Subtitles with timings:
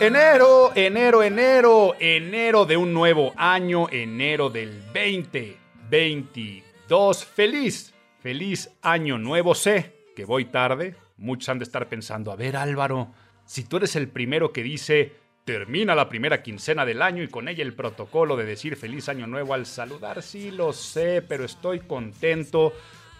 [0.00, 7.24] Enero, enero, enero, enero de un nuevo año, enero del 2022.
[7.24, 9.54] Feliz, feliz año nuevo.
[9.54, 10.94] Sé que voy tarde.
[11.16, 13.12] Muchos han de estar pensando, a ver Álvaro,
[13.46, 17.48] si tú eres el primero que dice, termina la primera quincena del año y con
[17.48, 21.80] ella el protocolo de decir feliz año nuevo al saludar, sí lo sé, pero estoy
[21.80, 22.72] contento.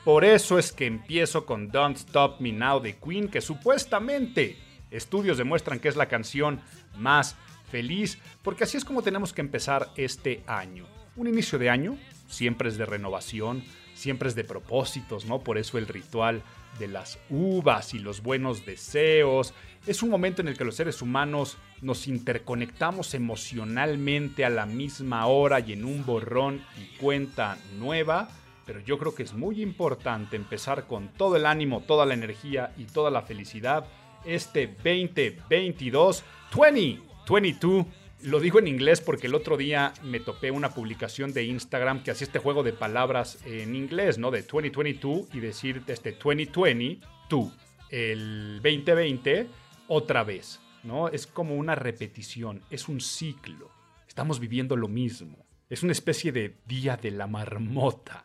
[0.04, 4.56] Por eso es que empiezo con Don't Stop Me Now de Queen, que supuestamente
[4.90, 6.60] Estudios demuestran que es la canción
[6.96, 7.36] más
[7.70, 10.86] feliz, porque así es como tenemos que empezar este año.
[11.16, 15.40] Un inicio de año siempre es de renovación, siempre es de propósitos, ¿no?
[15.40, 16.42] Por eso el ritual
[16.78, 19.54] de las uvas y los buenos deseos.
[19.86, 25.26] Es un momento en el que los seres humanos nos interconectamos emocionalmente a la misma
[25.26, 28.30] hora y en un borrón y cuenta nueva.
[28.64, 32.72] Pero yo creo que es muy importante empezar con todo el ánimo, toda la energía
[32.78, 33.84] y toda la felicidad
[34.24, 37.86] este 2022, 2022.
[38.22, 42.10] Lo digo en inglés porque el otro día me topé una publicación de Instagram que
[42.10, 44.30] hacía este juego de palabras en inglés, ¿no?
[44.30, 47.52] De 2022 y decir este 2020, tú,
[47.90, 49.46] el 2020,
[49.88, 51.08] otra vez, ¿no?
[51.08, 53.70] Es como una repetición, es un ciclo.
[54.08, 55.46] Estamos viviendo lo mismo.
[55.68, 58.24] Es una especie de día de la marmota.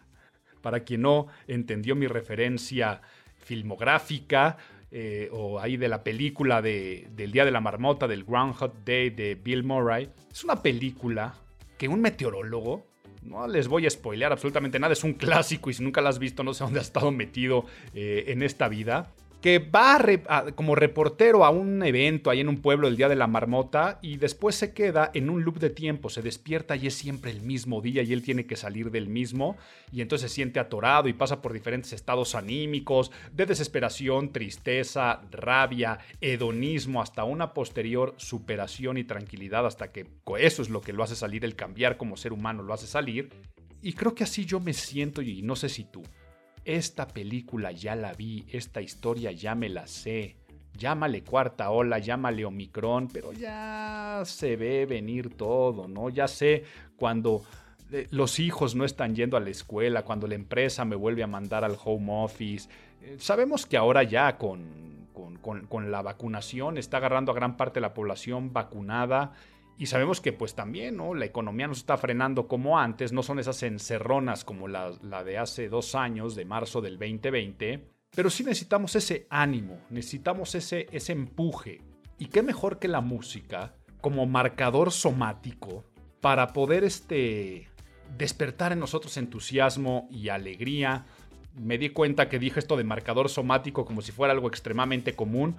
[0.61, 3.01] Para quien no entendió mi referencia
[3.37, 4.57] filmográfica,
[4.91, 9.11] eh, o ahí de la película de, del Día de la Marmota, del Groundhog Day
[9.11, 10.09] de Bill Murray.
[10.31, 11.35] Es una película
[11.77, 12.87] que un meteorólogo,
[13.21, 16.17] no les voy a spoilear absolutamente nada, es un clásico y si nunca la has
[16.17, 19.99] visto no sé dónde has estado metido eh, en esta vida, que va
[20.55, 24.17] como reportero a un evento ahí en un pueblo el día de la marmota y
[24.17, 27.81] después se queda en un loop de tiempo, se despierta y es siempre el mismo
[27.81, 29.55] día y él tiene que salir del mismo
[29.91, 35.99] y entonces se siente atorado y pasa por diferentes estados anímicos, de desesperación, tristeza, rabia,
[36.19, 40.05] hedonismo, hasta una posterior superación y tranquilidad hasta que
[40.37, 43.29] eso es lo que lo hace salir, el cambiar como ser humano lo hace salir.
[43.81, 46.03] Y creo que así yo me siento y no sé si tú
[46.65, 50.35] esta película ya la vi, esta historia ya me la sé.
[50.77, 56.09] Llámale cuarta ola, llámale Omicron, pero ya se ve venir todo, ¿no?
[56.09, 56.63] Ya sé
[56.95, 57.43] cuando
[57.91, 61.27] eh, los hijos no están yendo a la escuela, cuando la empresa me vuelve a
[61.27, 62.69] mandar al home office.
[63.01, 65.07] Eh, sabemos que ahora ya con,
[65.41, 69.33] con, con la vacunación está agarrando a gran parte de la población vacunada
[69.79, 71.15] y sabemos que pues también, ¿no?
[71.15, 74.91] La economía no se está frenando como antes, no son esas encerronas como la,
[75.23, 80.87] de hace dos años, de marzo del 2020, pero sí necesitamos ese ánimo, necesitamos ese,
[80.91, 81.81] ese empuje.
[82.17, 85.85] Y qué mejor que la música como marcador somático
[86.19, 87.69] para poder este,
[88.17, 91.05] despertar en nosotros entusiasmo y alegría.
[91.55, 95.55] Me di cuenta que dije esto de marcador somático como si fuera algo extremadamente común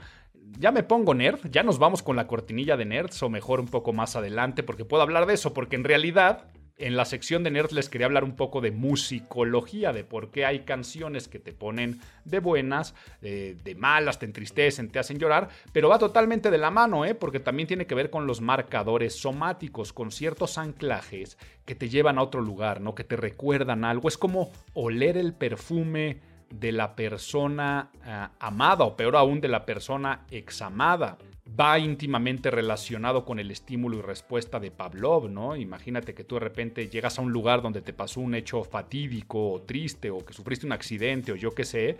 [0.58, 3.68] ya me pongo nerd, ya nos vamos con la cortinilla de nerds o mejor un
[3.68, 6.48] poco más adelante porque puedo hablar de eso, porque en realidad
[6.80, 10.46] en la sección de nerds les quería hablar un poco de musicología, de por qué
[10.46, 15.90] hay canciones que te ponen de buenas, de, malas, te entristecen, te hacen llorar, pero
[15.90, 17.14] va totalmente de la mano, ¿eh?
[17.14, 21.36] porque también tiene que ver con los marcadores somáticos, con ciertos anclajes
[21.66, 22.94] que te llevan a otro lugar, ¿no?
[22.94, 24.08] que te recuerdan algo.
[24.08, 29.64] Es como oler el perfume de la persona eh, amada o peor aún de la
[29.64, 31.16] persona examada.
[31.58, 35.56] Va íntimamente relacionado con el estímulo y respuesta de Pavlov, ¿no?
[35.56, 39.52] Imagínate que tú de repente llegas a un lugar donde te pasó un hecho fatídico
[39.52, 41.98] o triste o que sufriste un accidente o yo qué sé,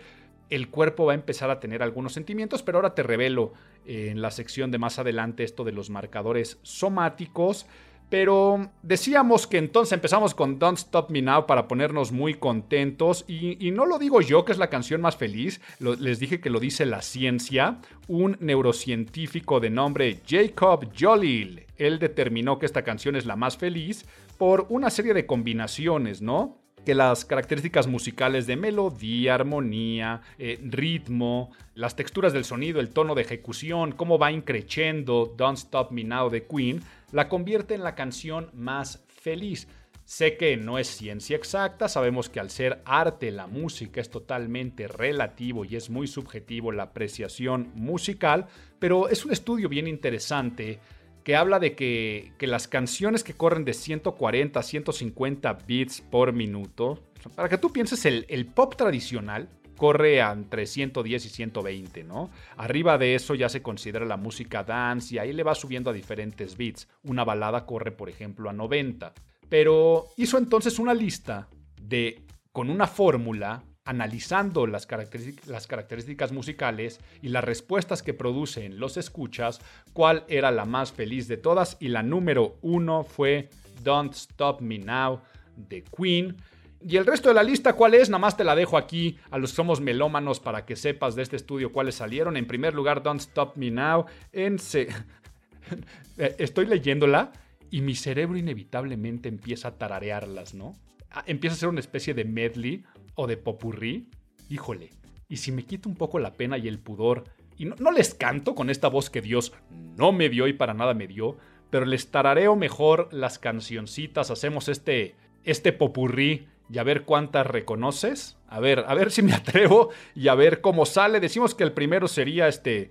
[0.49, 3.53] el cuerpo va a empezar a tener algunos sentimientos, pero ahora te revelo
[3.85, 7.65] en la sección de más adelante esto de los marcadores somáticos.
[8.11, 13.23] Pero decíamos que entonces empezamos con Don't Stop Me Now para ponernos muy contentos.
[13.25, 15.61] Y, no lo digo yo, que es la canción más feliz.
[15.79, 17.79] les dije que lo dice la ciencia.
[18.09, 21.65] Un neurocientífico de nombre Jacob Jolil.
[21.77, 24.05] Él determinó que esta canción es la más feliz
[24.37, 26.60] por una serie de combinaciones, ¿no?
[26.85, 33.15] Que las características musicales de melodía, armonía, eh, ritmo, las texturas del sonido, el tono
[33.15, 36.81] de ejecución, cómo va increciendo Don't Stop Me Now de Queen,
[37.11, 39.67] la convierte en la canción más feliz.
[40.03, 44.87] Sé que no es ciencia exacta, sabemos que al ser arte la música es totalmente
[44.87, 48.47] relativo y es muy subjetivo la apreciación musical,
[48.79, 50.79] pero es un estudio bien interesante
[51.23, 56.99] que habla de que, las canciones que corren de 140 a 150 bits por minuto,
[57.35, 59.49] para que tú pienses, el, el pop tradicional
[59.81, 62.29] corre entre 110 y 120, ¿no?
[62.55, 65.93] Arriba de eso ya se considera la música dance y ahí le va subiendo a
[65.93, 66.87] diferentes bits.
[67.01, 69.11] Una balada corre, por ejemplo, a 90.
[69.49, 71.49] Pero hizo entonces una lista
[71.81, 79.59] de, con una fórmula, analizando las, características musicales y las respuestas que producen los escuchas,
[79.93, 81.77] cuál era la más feliz de todas.
[81.79, 83.49] Y la número uno fue
[83.83, 85.21] Don't Stop Me Now
[85.55, 86.37] de Queen.
[86.83, 88.09] Y el resto de la lista, ¿cuál es?
[88.09, 91.21] Nada más te la dejo aquí a los que somos melómanos para que sepas de
[91.21, 92.37] este estudio cuáles salieron.
[92.37, 94.05] En primer lugar, Don't Stop Me Now.
[94.31, 94.57] En
[96.17, 97.31] Estoy leyéndola
[97.69, 100.75] y mi cerebro inevitablemente empieza a tararearlas, ¿no?
[101.11, 102.83] Ah, empieza a ser una especie de medley
[103.15, 104.09] o de popurrí.
[104.49, 104.89] Híjole,
[105.27, 107.25] y si me quito un poco la pena y el pudor,
[107.57, 109.53] y no, les canto con esta voz que Dios
[109.97, 111.37] no me dio y para nada me dio,
[111.69, 118.37] pero les tarareo mejor las cancioncitas, hacemos este, este popurrí y a ver cuántas reconoces.
[118.47, 121.19] A ver, a ver si me atrevo y a ver cómo sale.
[121.19, 122.89] Decimos que el primero sería este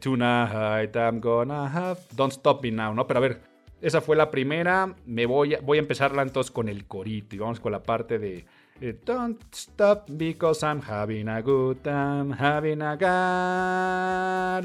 [0.00, 3.06] Tonight I'm gonna have Don't Stop Me Now, ¿no?
[3.06, 3.40] Pero a ver,
[3.80, 4.94] esa fue la primera.
[5.06, 7.36] Me voy a, voy a empezarla entonces con el corito.
[7.36, 8.44] Y vamos con la parte de.
[8.80, 14.60] It don't stop because I'm having a good time, having a da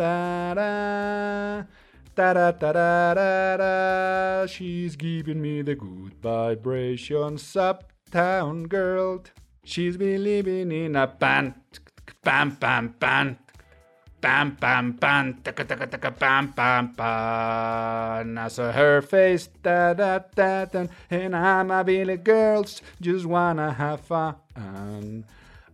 [4.48, 9.22] She's giving me the good vibrations, uptown girl.
[9.66, 11.56] She's believing in a pan,
[12.24, 13.38] pam, pam, pam.
[14.26, 18.38] Pam, pam, pam, taka, taka, taka, pam, pam, pam.
[18.40, 23.72] I saw her face, da, da, da, da, and I'm a Billy girls, just wanna
[23.74, 25.26] have fun.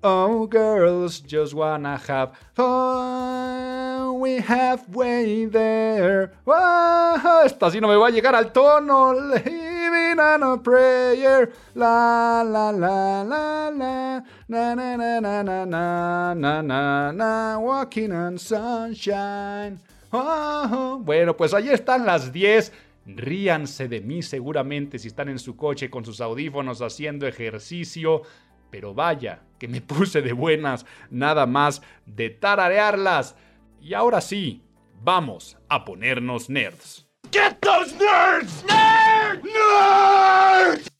[0.04, 4.20] Oh, girls, just wanna have fun.
[4.20, 6.34] We halfway there.
[6.46, 9.14] Oh, esta sí no me va a llegar al tono.
[9.14, 11.54] Living on a prayer.
[11.76, 14.24] La, la, la, la, la.
[14.52, 17.58] Na, na, na, na, na, na, na, na, na.
[17.58, 19.80] Walking on sunshine.
[20.12, 22.74] Oh, bueno, pues ahí están las 10.
[23.06, 28.24] Ríanse de mí seguramente si están en su coche con sus audífonos haciendo ejercicio.
[28.70, 33.38] Pero vaya, que me puse de buenas nada más de tararearlas.
[33.80, 34.64] Y ahora sí,
[35.02, 37.08] vamos a ponernos nerds.
[37.32, 38.66] Get those nerds!
[38.66, 39.44] Nerds!
[39.46, 40.92] Nerds!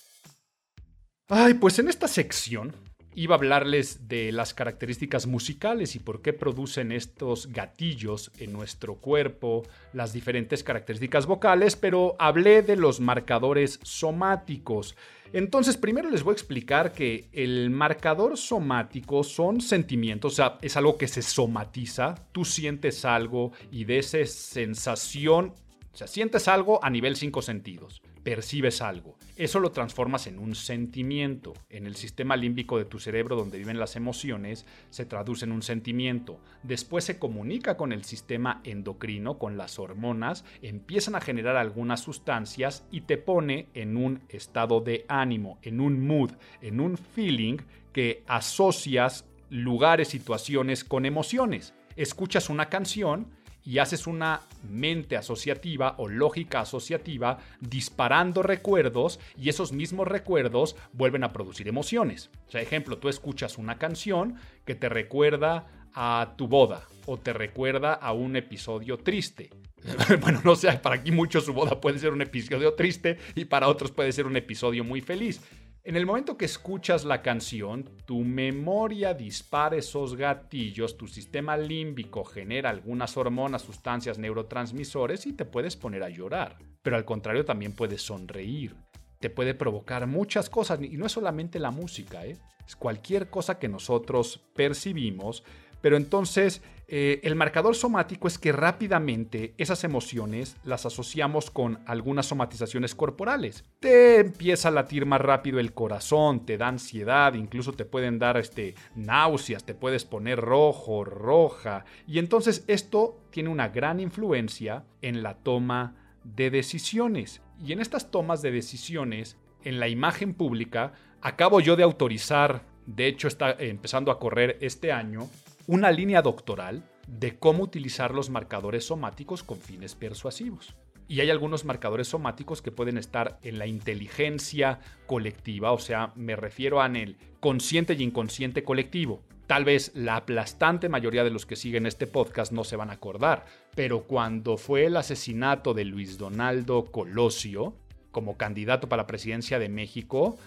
[1.28, 2.74] Ay, pues en esta sección
[3.16, 8.96] iba a hablarles de las características musicales y por qué producen estos gatillos en nuestro
[8.96, 9.64] cuerpo,
[9.94, 14.96] las diferentes características vocales, pero hablé de los marcadores somáticos.
[15.34, 20.76] Entonces, primero les voy a explicar que el marcador somático son sentimientos, o sea, es
[20.76, 25.54] algo que se somatiza, tú sientes algo y de esa sensación,
[25.94, 29.18] o sea, sientes algo a nivel cinco sentidos percibes algo.
[29.42, 31.56] Eso lo transformas en un sentimiento.
[31.72, 35.64] En el sistema límbico de tu cerebro donde viven las emociones se traduce en un
[35.64, 36.40] sentimiento.
[36.62, 42.86] Después se comunica con el sistema endocrino, con las hormonas, empiezan a generar algunas sustancias
[42.92, 47.58] y te pone en un estado de ánimo, en un mood, en un feeling
[47.94, 51.74] que asocias lugares, situaciones con emociones.
[51.96, 53.26] Escuchas una canción
[53.64, 61.24] y haces una mente asociativa o lógica asociativa disparando recuerdos y esos mismos recuerdos vuelven
[61.24, 62.30] a producir emociones.
[62.48, 67.34] O sea, ejemplo, tú escuchas una canción que te recuerda a tu boda o te
[67.34, 69.50] recuerda a un episodio triste.
[70.22, 73.68] bueno, no sé, para aquí mucho su boda puede ser un episodio triste y para
[73.68, 75.42] otros puede ser un episodio muy feliz.
[75.84, 82.24] En el momento que escuchas la canción, tu memoria dispara esos gatillos, tu sistema límbico
[82.24, 86.60] genera algunas hormonas, sustancias, neurotransmisores y te puedes poner a llorar.
[86.84, 88.76] Pero al contrario también puedes sonreír.
[89.20, 92.38] Te puede provocar muchas cosas y no es solamente la música, ¿eh?
[92.68, 95.44] es cualquier cosa que nosotros percibimos
[95.82, 96.62] pero entonces
[96.94, 103.64] eh, el marcador somático es que rápidamente esas emociones las asociamos con algunas somatizaciones corporales.
[103.80, 108.36] Te empieza a latir más rápido el corazón, te da ansiedad, incluso te pueden dar
[108.36, 111.86] este, náuseas, te puedes poner rojo, roja.
[112.08, 115.96] Y entonces esto tiene una gran influencia en la toma
[116.26, 117.42] de decisiones.
[117.58, 123.08] Y en estas tomas de decisiones, en la imagen pública, acabo yo de autorizar, de
[123.08, 125.30] hecho está empezando a correr este año,
[125.72, 130.76] una línea doctoral de cómo utilizar los marcadores somáticos con fines persuasivos.
[131.08, 136.36] Y hay algunos marcadores somáticos que pueden estar en la inteligencia colectiva, o sea, me
[136.36, 139.22] refiero a el consciente y inconsciente colectivo.
[139.48, 142.96] Tal vez la aplastante mayoría de los que siguen este podcast no se van a
[142.96, 147.78] acordar, pero cuando fue el asesinato de Luis Donaldo Colosio
[148.12, 150.38] como candidato para la presidencia de México,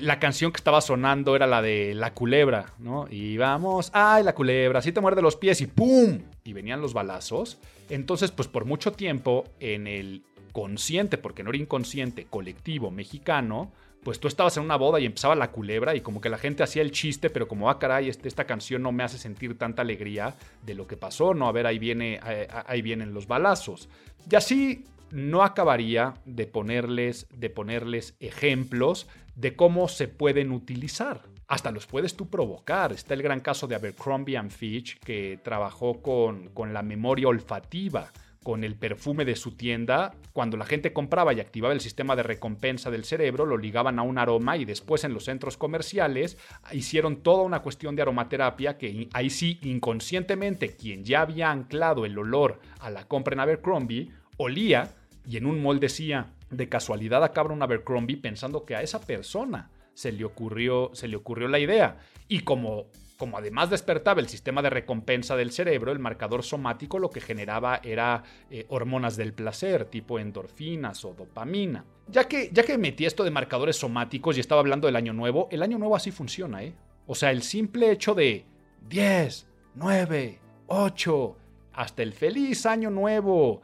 [0.00, 3.06] la canción que estaba sonando era la de La Culebra, ¿no?
[3.10, 6.20] Y vamos, ay, la culebra, así te muerde los pies y ¡pum!
[6.42, 7.58] Y venían los balazos.
[7.90, 10.22] Entonces, pues por mucho tiempo en el
[10.52, 13.72] consciente, porque no era inconsciente, colectivo mexicano,
[14.04, 16.62] pues tú estabas en una boda y empezaba la culebra y como que la gente
[16.62, 19.82] hacía el chiste, pero como, ah, caray, este, esta canción no me hace sentir tanta
[19.82, 21.48] alegría de lo que pasó, ¿no?
[21.48, 22.20] A ver, ahí, viene,
[22.66, 23.88] ahí vienen los balazos.
[24.30, 31.22] Y así no acabaría de ponerles, de ponerles ejemplos de cómo se pueden utilizar.
[31.46, 32.92] Hasta los puedes tú provocar.
[32.92, 38.10] Está el gran caso de Abercrombie Fitch que trabajó con, con la memoria olfativa
[38.44, 42.22] con el perfume de su tienda, cuando la gente compraba y activaba el sistema de
[42.22, 46.36] recompensa del cerebro, lo ligaban a un aroma y después en los centros comerciales
[46.70, 52.18] hicieron toda una cuestión de aromaterapia que ahí sí inconscientemente quien ya había anclado el
[52.18, 54.94] olor a la compra en Abercrombie olía
[55.26, 59.70] y en un mall decía, de casualidad acaba un Abercrombie pensando que a esa persona
[59.94, 61.98] se le ocurrió, se le ocurrió la idea.
[62.28, 62.86] Y como,
[63.16, 67.80] como además despertaba el sistema de recompensa del cerebro, el marcador somático lo que generaba
[67.82, 71.84] era eh, hormonas del placer, tipo endorfinas o dopamina.
[72.08, 75.48] Ya que, ya que metí esto de marcadores somáticos y estaba hablando del año nuevo,
[75.50, 76.74] el año nuevo así funciona, ¿eh?
[77.06, 78.46] O sea, el simple hecho de
[78.88, 81.36] 10, 9, 8,
[81.74, 83.62] hasta el feliz año nuevo,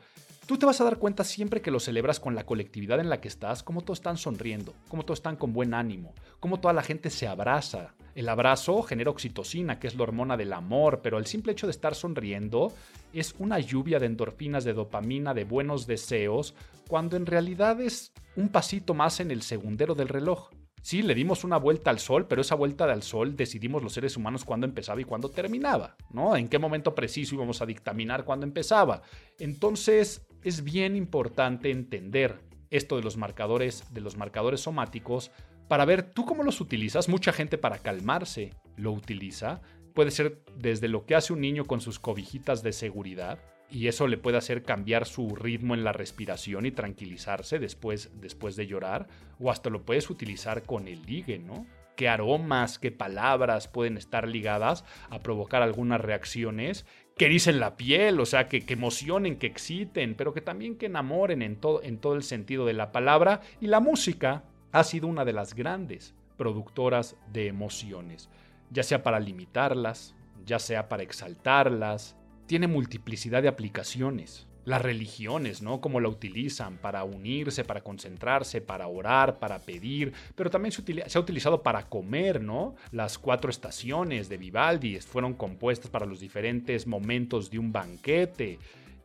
[0.50, 3.20] Tú te vas a dar cuenta siempre que lo celebras con la colectividad en la
[3.20, 6.82] que estás, cómo todos están sonriendo, cómo todos están con buen ánimo, cómo toda la
[6.82, 7.94] gente se abraza.
[8.16, 11.70] El abrazo genera oxitocina, que es la hormona del amor, pero el simple hecho de
[11.70, 12.72] estar sonriendo
[13.12, 16.56] es una lluvia de endorfinas, de dopamina, de buenos deseos,
[16.88, 20.50] cuando en realidad es un pasito más en el segundero del reloj.
[20.82, 24.16] Sí, le dimos una vuelta al sol, pero esa vuelta al sol decidimos los seres
[24.16, 26.34] humanos cuándo empezaba y cuándo terminaba, ¿no?
[26.36, 29.02] En qué momento preciso íbamos a dictaminar cuándo empezaba.
[29.38, 35.30] Entonces, es bien importante entender esto de los marcadores, de los marcadores somáticos,
[35.68, 37.08] para ver tú cómo los utilizas.
[37.08, 39.60] Mucha gente para calmarse lo utiliza.
[39.94, 43.38] Puede ser desde lo que hace un niño con sus cobijitas de seguridad,
[43.70, 48.56] y eso le puede hacer cambiar su ritmo en la respiración y tranquilizarse después, después
[48.56, 49.06] de llorar,
[49.38, 51.66] o hasta lo puedes utilizar con el ligue, ¿no?
[52.00, 56.86] qué aromas, qué palabras pueden estar ligadas a provocar algunas reacciones
[57.20, 61.42] que dicen la piel, o sea, que, emocionen, que exciten, pero que también que enamoren
[61.42, 63.42] en todo, en todo el sentido de la palabra.
[63.60, 68.30] Y la música ha sido una de las grandes productoras de emociones,
[68.70, 70.14] ya sea para limitarlas,
[70.46, 75.80] ya sea para exaltarlas, tiene multiplicidad de aplicaciones las religiones, ¿no?
[75.80, 80.82] Cómo la utilizan para unirse, para concentrarse, para orar, para pedir, pero también se,
[81.18, 82.74] ha utilizado para comer, ¿no?
[82.92, 88.58] Las cuatro estaciones de Vivaldi fueron compuestas para los diferentes momentos de un banquete.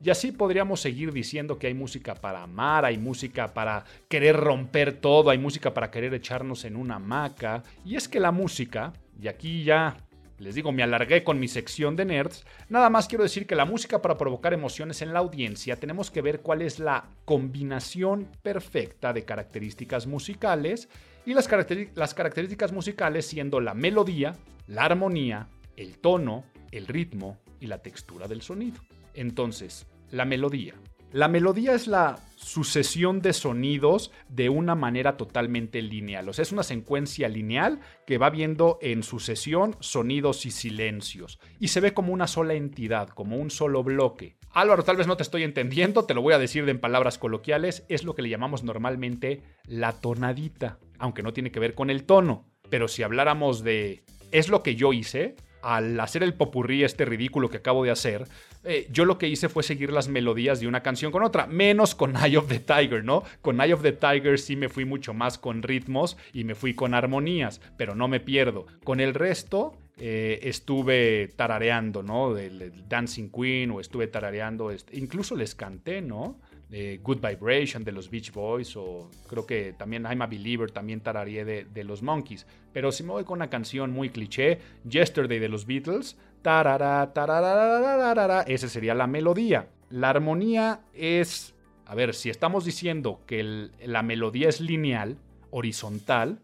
[0.03, 4.93] Y así podríamos seguir diciendo que hay música para amar, hay música para querer romper
[4.93, 7.63] todo, hay música para querer echarnos en una hamaca.
[7.85, 9.97] Y es que la música, y aquí ya
[10.38, 12.46] les digo, me alargué con mi sección de nerds.
[12.70, 16.22] Nada más quiero decir que la música para provocar emociones en la audiencia tenemos que
[16.22, 20.89] ver cuál es la combinación perfecta de características musicales
[21.25, 24.36] y las, características musicales siendo la melodía,
[24.68, 28.82] la armonía, el tono, el ritmo y la textura del sonido.
[29.13, 30.75] Entonces, la melodía.
[31.15, 36.27] La melodía es la sucesión de sonidos de una manera totalmente lineal.
[36.27, 41.39] O sea, es una secuencia lineal que va viendo en sucesión sonidos y silencios.
[41.57, 44.36] Y se ve como una sola entidad, como un solo bloque.
[44.51, 47.86] Álvaro, tal vez no te estoy entendiendo, te lo voy a decir en palabras coloquiales,
[47.88, 52.03] es lo que le llamamos normalmente la tonadita, aunque no tiene que ver con el
[52.03, 52.45] tono.
[52.69, 54.03] Pero si habláramos de
[54.34, 58.27] es lo que yo hice, al hacer el popurrí este ridículo que acabo de hacer,
[58.63, 61.95] eh, yo lo que hice fue seguir las melodías de una canción con otra, menos
[61.95, 63.24] con Eye of the Tiger, ¿no?
[63.41, 66.75] Con Eye of the Tiger sí me fui mucho más con ritmos y me fui
[66.75, 68.67] con armonías, pero no me pierdo.
[68.84, 72.34] Con el resto eh, estuve tarareando, ¿no?
[72.34, 76.39] Del Dancing Queen o estuve tarareando, este, incluso les canté, ¿no?
[76.69, 81.45] Good Vibration de los Beach Boys o creo que también I'm a Believer también tarareé
[81.45, 82.45] de, de, los Monkeys.
[82.74, 88.41] Pero si me voy con una canción muy cliché, Yesterday de los Beatles, tarara, tarara,
[88.43, 89.69] esa sería la melodía.
[89.89, 91.55] La armonía es,
[91.86, 95.17] a ver, si estamos diciendo que la melodía es lineal,
[95.50, 96.41] horizontal,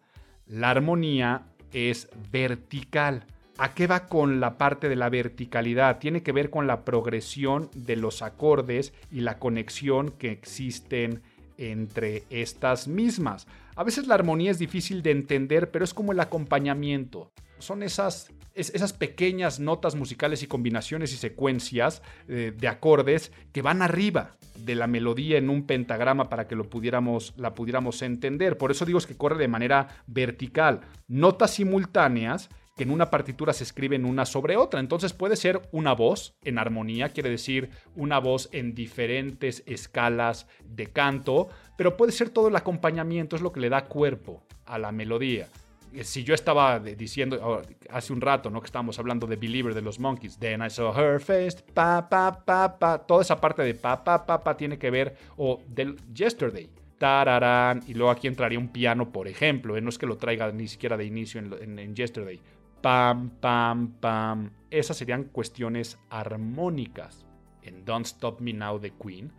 [0.47, 3.25] La armonía es vertical.
[3.61, 5.99] ¿A qué va con la parte de la verticalidad?
[5.99, 11.21] Tiene que ver con la progresión de los acordes y la conexión que existen
[11.59, 13.45] entre estas mismas.
[13.75, 17.31] A veces la armonía es difícil de entender, pero es como el acompañamiento.
[17.59, 23.83] Son esas, esas pequeñas notas musicales y combinaciones y secuencias eh, de acordes que van
[23.83, 28.57] arriba de la melodía en un pentagrama para que lo pudiéramos, la pudiéramos entender.
[28.57, 30.81] Por eso digo que corre de manera vertical.
[31.07, 32.49] Notas simultáneas
[32.81, 34.79] que en una partitura se escriben una sobre otra.
[34.79, 40.87] Entonces puede ser una voz en armonía, quiere decir una voz en diferentes escalas de
[40.87, 44.91] canto, pero puede ser todo el acompañamiento, es lo que le da cuerpo a la
[44.91, 45.47] melodía.
[45.93, 47.61] Eh, si yo estaba diciendo oh,
[47.91, 48.61] hace un rato, ¿no?
[48.61, 52.43] Que estábamos hablando de Believer de los Monkeys, Then I saw her face, pa, pa,
[52.43, 55.97] pa, pa, toda esa parte de pa, pa, pa, pa tiene que ver, o del
[56.15, 59.81] Yesterday, tararán, y luego aquí entraría un piano, por ejemplo, ¿eh?
[59.81, 62.39] no es que lo traiga ni siquiera de inicio en Yesterday,
[62.81, 64.51] pam, pam, pam.
[64.69, 67.25] Esas serían cuestiones armónicas.
[67.61, 69.31] En Don't Stop Me Now de Queen,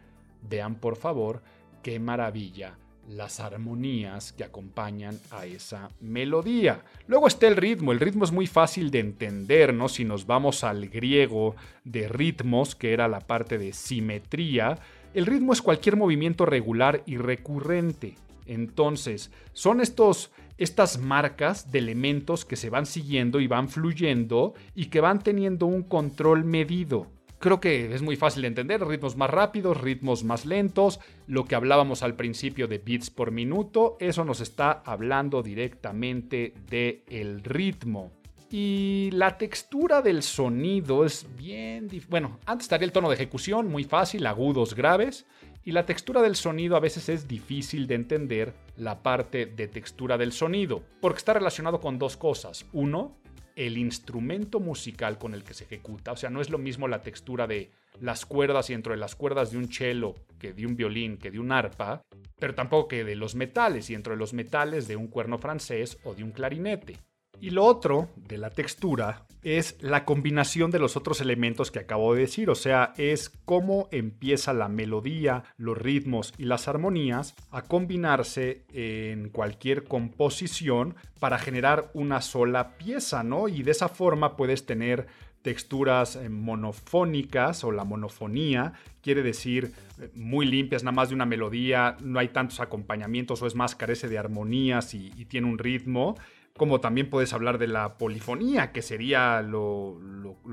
[0.48, 1.42] vean por favor
[1.82, 6.84] qué maravilla las armonías que acompañan a esa melodía.
[7.08, 7.92] Luego está el ritmo.
[7.92, 9.88] El ritmo es muy fácil de entender, ¿no?
[9.88, 14.78] Si nos vamos al griego de ritmos, que era la parte de simetría,
[15.14, 18.16] el ritmo es cualquier movimiento regular y recurrente.
[18.46, 24.86] Entonces, son estos estas marcas de elementos que se van siguiendo y van fluyendo y
[24.86, 27.10] que van teniendo un control medido.
[27.42, 31.56] Creo que es muy fácil de entender, ritmos más rápidos, ritmos más lentos, lo que
[31.56, 38.12] hablábamos al principio de bits por minuto, eso nos está hablando directamente del el ritmo.
[38.48, 41.88] Y la textura del sonido es bien...
[42.08, 45.26] Bueno, antes estaría el tono de ejecución, muy fácil, agudos, graves.
[45.64, 50.18] Y la textura del sonido a veces es difícil de entender la parte de textura
[50.18, 52.66] del sonido, porque está relacionado con dos cosas.
[52.72, 53.16] Uno,
[53.54, 56.12] el instrumento musical con el que se ejecuta.
[56.12, 59.14] O sea, no es lo mismo la textura de las cuerdas y dentro de las
[59.14, 62.02] cuerdas de un cello que de un violín, que de un arpa,
[62.40, 65.98] pero tampoco que de los metales y dentro de los metales de un cuerno francés
[66.02, 66.96] o de un clarinete.
[67.42, 72.14] Y lo otro de la textura es la combinación de los otros elementos que acabo
[72.14, 77.62] de decir, o sea, es cómo empieza la melodía, los ritmos y las armonías a
[77.62, 83.48] combinarse en cualquier composición para generar una sola pieza, ¿no?
[83.48, 85.08] Y de esa forma puedes tener
[85.42, 88.74] texturas eh, monofónicas o la monofonía.
[89.00, 93.48] Quiere decir eh, muy limpias, nada más de una melodía, no hay tantos acompañamientos o
[93.48, 96.14] es más carece de armonías y, y tiene un ritmo
[96.56, 99.98] como también puedes hablar de la polifonía, que sería lo,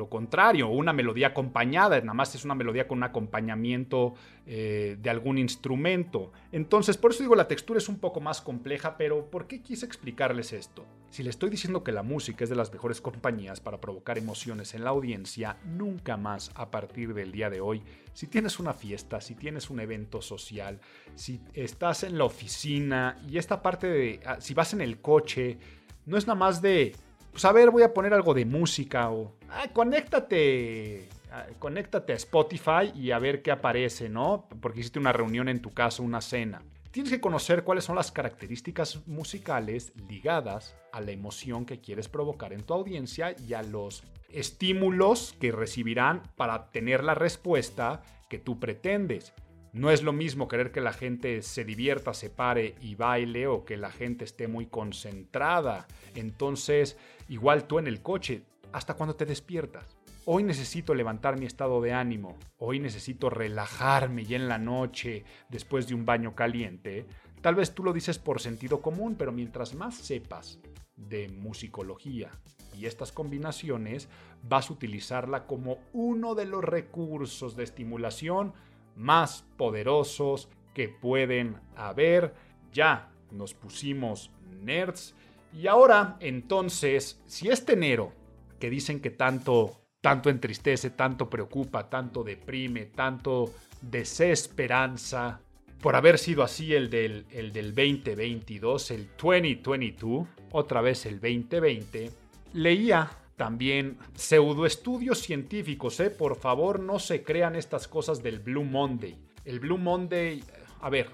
[0.10, 4.14] contrario, una melodía acompañada, nada más es una melodía con un acompañamiento
[4.46, 6.32] eh, de algún instrumento.
[6.52, 9.86] Entonces, por eso digo, la textura es un poco más compleja, pero ¿por qué quise
[9.86, 10.86] explicarles esto?
[11.10, 14.74] Si le estoy diciendo que la música es de las mejores compañías para provocar emociones
[14.76, 19.22] en la audiencia, nunca más a partir del día de hoy, si tienes una fiesta,
[19.22, 20.80] si tienes un evento social,
[21.16, 25.58] si estás en la oficina y esta parte de, ah, si vas en el coche,
[26.06, 26.96] no es nada más de,
[27.32, 32.16] pues a ver, voy a poner algo de música o, ah, conéctate, ah, conéctate a
[32.16, 34.48] Spotify y a ver qué aparece, ¿no?
[34.62, 36.62] Porque hiciste una reunión en tu casa, una cena.
[36.92, 42.52] Tienes que conocer cuáles son las características musicales ligadas a la emoción que quieres provocar
[42.52, 48.60] en tu audiencia y a los estímulos que recibirán para tener la respuesta que tú
[48.60, 49.34] pretendes.
[49.72, 53.66] No es lo mismo querer que la gente se divierta, se pare y baile o
[53.66, 55.88] que la gente esté muy concentrada.
[56.16, 59.98] Entonces, igual tú en el coche, hasta cuando te despiertas.
[60.26, 62.38] Hoy necesito levantar mi estado de ánimo.
[62.58, 67.06] Hoy necesito relajarme ya en la noche después de un baño caliente.
[67.42, 70.60] Tal vez tú lo dices por sentido común, pero mientras más sepas
[70.96, 72.32] de musicología
[72.78, 74.10] y estas combinaciones,
[74.44, 78.54] vas a utilizarla como uno de los recursos de estimulación
[78.96, 82.34] más poderosos que pueden haber.
[82.72, 85.16] Ya nos pusimos nerds.
[85.54, 88.14] Y ahora, entonces, si este enero,
[88.60, 93.52] que dicen que tanto, tanto entristece, tanto preocupa, tanto deprime, tanto
[93.82, 95.42] desesperanza,
[95.82, 102.12] por haber sido así el del, el del 2022, el 2022, otra vez el 2020,
[102.54, 106.10] leía también pseudoestudios científicos, ¿eh?
[106.10, 109.18] Por favor, no se crean estas cosas del Blue Monday.
[109.46, 110.44] El Blue Monday,
[110.82, 111.10] a ver,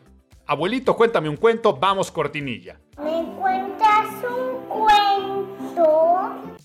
[0.47, 2.79] abuelito, cuéntame un cuento, vamos cortinilla.
[2.97, 6.57] ¿Me cuentas un cuento?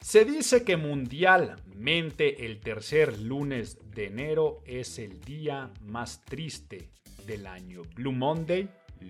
[0.00, 6.90] Se dice que mundialmente el tercer lunes de enero es el día más triste
[7.26, 7.82] del año.
[7.94, 8.68] Blue Monday,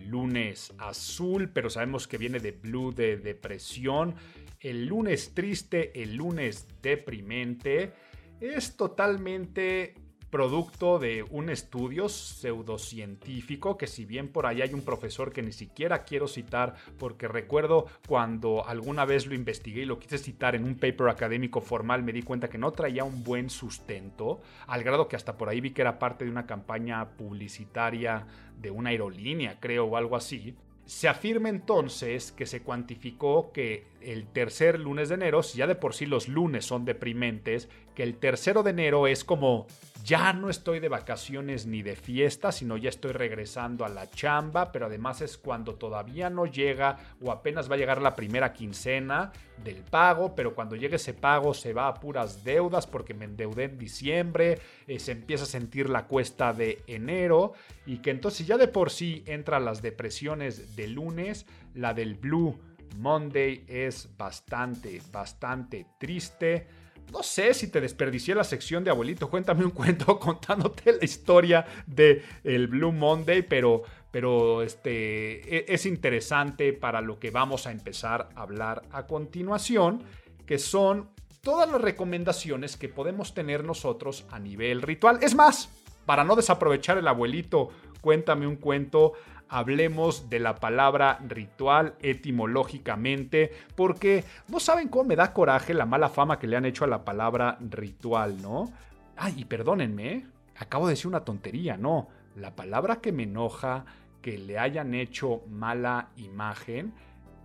[0.09, 4.15] lunes azul, pero sabemos que viene de blue de depresión.
[4.61, 7.93] El lunes triste, el lunes deprimente.
[8.41, 9.95] Es totalmente
[10.35, 15.53] producto de un estudio pseudocientífico que si bien por ahí hay un profesor que ni
[15.53, 20.64] siquiera quiero citar porque recuerdo cuando alguna vez lo investigué y lo quise citar en
[20.64, 25.07] un paper académico formal me di cuenta que no traía un buen sustento al grado
[25.07, 28.27] que hasta por ahí vi que era parte de una campaña publicitaria
[28.61, 30.57] de una aerolínea creo o algo así.
[30.85, 35.77] Se afirma entonces que se cuantificó que el tercer lunes de enero, si ya de
[35.77, 39.67] por sí los lunes son deprimentes, que el tercero de enero es como
[40.05, 44.71] ya no estoy de vacaciones ni de fiesta, sino ya estoy regresando a la chamba,
[44.71, 49.33] pero además es cuando todavía no llega o apenas va a llegar la primera quincena
[49.65, 53.65] del pago, pero cuando llegue ese pago se va a puras deudas porque me endeudé
[53.65, 57.55] en diciembre, eh, se empieza a sentir la cuesta de enero
[57.87, 62.59] y que entonces ya de por sí entran las depresiones de lunes, la del Blue
[62.99, 66.67] Monday es bastante, bastante triste.
[67.12, 69.31] No sé si te desperdicié la sección de abuelito.
[69.31, 75.87] Cuéntame un cuento contándote la historia de el Blue Monday, pero, pero este, e, es
[75.87, 80.03] interesante para lo que vamos a empezar a hablar a continuación,
[80.47, 85.19] que son todas las recomendaciones que podemos tener nosotros a nivel ritual.
[85.23, 85.69] Es más,
[86.07, 89.12] para no desaprovechar el abuelito, cuéntame un cuento
[89.49, 96.09] hablemos de la palabra ritual etimológicamente, porque no saben cómo me da coraje la mala
[96.09, 98.73] fama que le han hecho a la palabra ritual, ¿no?
[99.17, 100.27] Ay, y perdónenme, ¿eh?
[100.57, 102.09] acabo de decir una tontería, no.
[102.37, 103.85] La palabra que me enoja
[104.23, 106.95] que le hayan hecho mala imagen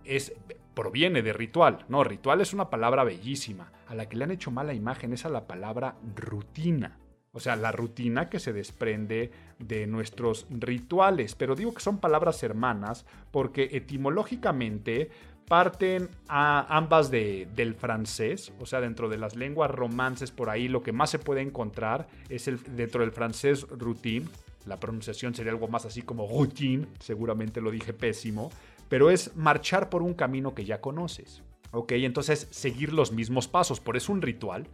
[0.04, 0.32] es
[0.74, 1.84] proviene de ritual.
[1.88, 3.70] No, ritual es una palabra bellísima.
[3.86, 6.98] A la que le han hecho mala imagen es a la palabra rutina.
[7.32, 11.34] O sea, la rutina que se desprende de nuestros rituales.
[11.34, 15.10] Pero digo que son palabras hermanas porque etimológicamente
[15.50, 20.84] parten a ambas del francés, o sea, dentro de las lenguas romances por ahí lo
[20.84, 24.28] que más se puede encontrar es el, dentro del francés routine,
[24.64, 28.52] la pronunciación sería algo más así como routine, seguramente lo dije pésimo,
[28.88, 31.42] pero es marchar por un camino que ya conoces.
[31.72, 34.68] Ok, entonces seguir los mismos pasos, por eso un ritual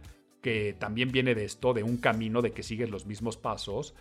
[0.47, 3.93] que también viene de esto, de un camino de que sigues los mismos pasos.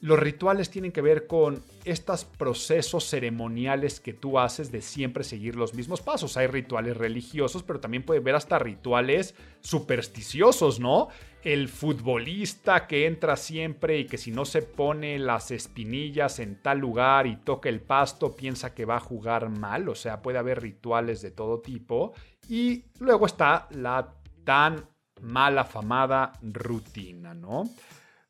[0.00, 5.56] Los rituales tienen que ver con estos procesos ceremoniales que tú haces de siempre seguir
[5.56, 6.36] los mismos pasos.
[6.36, 11.08] Hay rituales religiosos, pero también puede ver hasta rituales supersticiosos, ¿no?
[11.42, 16.78] El futbolista que entra siempre y que si no se pone las espinillas en tal
[16.78, 19.88] lugar y toca el pasto, piensa que va a jugar mal.
[19.88, 22.12] O sea, puede haber rituales de todo tipo.
[22.48, 24.86] Y luego está la tan
[25.22, 27.64] mala famada rutina, ¿no?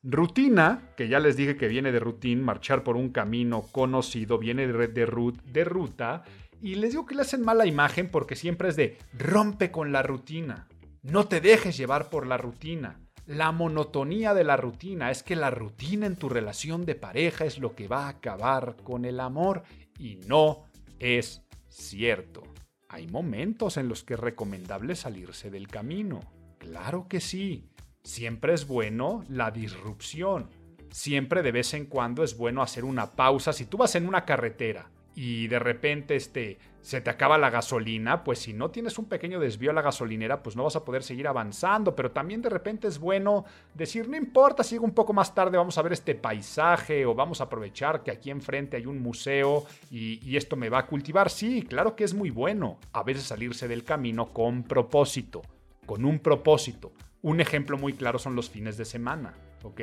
[0.02, 4.66] Rutina, que ya les dije que viene de rutina, marchar por un camino conocido, viene
[4.66, 6.22] de, de, de ruta,
[6.60, 10.02] y les digo que le hacen mala imagen porque siempre es de rompe con la
[10.02, 10.68] rutina,
[11.02, 13.00] no te dejes llevar por la rutina.
[13.26, 17.58] La monotonía de la rutina es que la rutina en tu relación de pareja es
[17.58, 19.62] lo que va a acabar con el amor
[19.98, 20.64] y no
[20.98, 22.42] es cierto.
[22.88, 26.20] Hay momentos en los que es recomendable salirse del camino.
[26.68, 27.64] Claro que sí.
[28.02, 30.50] Siempre es bueno la disrupción.
[30.90, 33.54] Siempre de vez en cuando es bueno hacer una pausa.
[33.54, 38.22] Si tú vas en una carretera y de repente este, se te acaba la gasolina,
[38.22, 41.02] pues si no tienes un pequeño desvío a la gasolinera, pues no vas a poder
[41.02, 41.96] seguir avanzando.
[41.96, 45.78] Pero también de repente es bueno decir, no importa, sigo un poco más tarde, vamos
[45.78, 50.20] a ver este paisaje o vamos a aprovechar que aquí enfrente hay un museo y,
[50.22, 51.30] y esto me va a cultivar.
[51.30, 55.40] Sí, claro que es muy bueno a veces salirse del camino con propósito
[55.88, 56.92] con un propósito.
[57.22, 59.80] Un ejemplo muy claro son los fines de semana, ¿ok?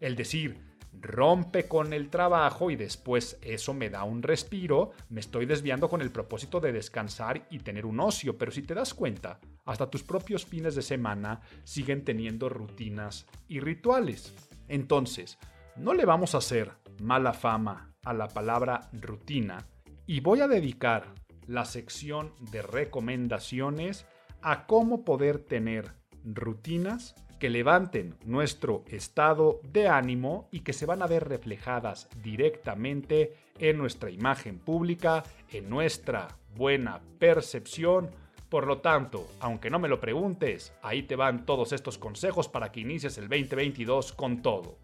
[0.00, 0.56] El decir,
[0.98, 6.00] rompe con el trabajo y después eso me da un respiro, me estoy desviando con
[6.00, 10.02] el propósito de descansar y tener un ocio, pero si te das cuenta, hasta tus
[10.02, 14.34] propios fines de semana siguen teniendo rutinas y rituales.
[14.68, 15.38] Entonces,
[15.76, 19.66] no le vamos a hacer mala fama a la palabra rutina
[20.06, 21.12] y voy a dedicar
[21.46, 24.06] la sección de recomendaciones
[24.42, 25.92] a cómo poder tener
[26.24, 33.34] rutinas que levanten nuestro estado de ánimo y que se van a ver reflejadas directamente
[33.58, 38.10] en nuestra imagen pública, en nuestra buena percepción.
[38.48, 42.70] Por lo tanto, aunque no me lo preguntes, ahí te van todos estos consejos para
[42.70, 44.78] que inicies el 2022 con todo.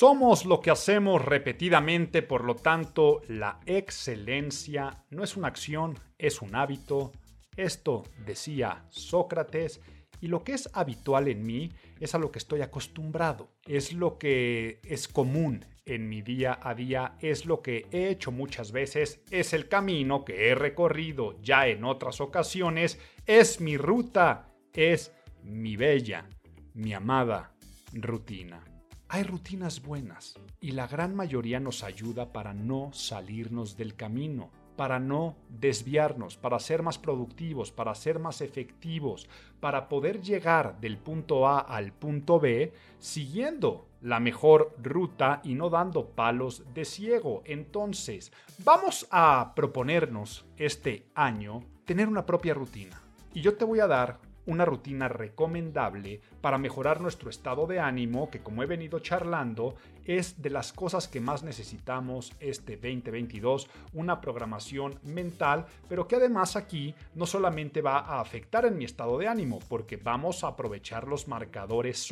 [0.00, 6.40] Somos lo que hacemos repetidamente, por lo tanto, la excelencia no es una acción, es
[6.40, 7.12] un hábito.
[7.54, 9.82] Esto decía Sócrates
[10.22, 14.16] y lo que es habitual en mí es a lo que estoy acostumbrado, es lo
[14.16, 19.20] que es común en mi día a día, es lo que he hecho muchas veces,
[19.30, 25.76] es el camino que he recorrido ya en otras ocasiones, es mi ruta, es mi
[25.76, 26.26] bella,
[26.72, 27.52] mi amada
[27.92, 28.64] rutina.
[29.12, 35.00] Hay rutinas buenas y la gran mayoría nos ayuda para no salirnos del camino, para
[35.00, 41.48] no desviarnos, para ser más productivos, para ser más efectivos, para poder llegar del punto
[41.48, 47.42] A al punto B siguiendo la mejor ruta y no dando palos de ciego.
[47.46, 48.30] Entonces,
[48.64, 53.02] vamos a proponernos este año tener una propia rutina.
[53.34, 58.30] Y yo te voy a dar una rutina recomendable para mejorar nuestro estado de ánimo,
[58.30, 59.74] que como he venido charlando,
[60.04, 66.56] es de las cosas que más necesitamos este 2022, una programación mental, pero que además
[66.56, 71.06] aquí no solamente va a afectar en mi estado de ánimo, porque vamos a aprovechar
[71.06, 72.08] los marcadores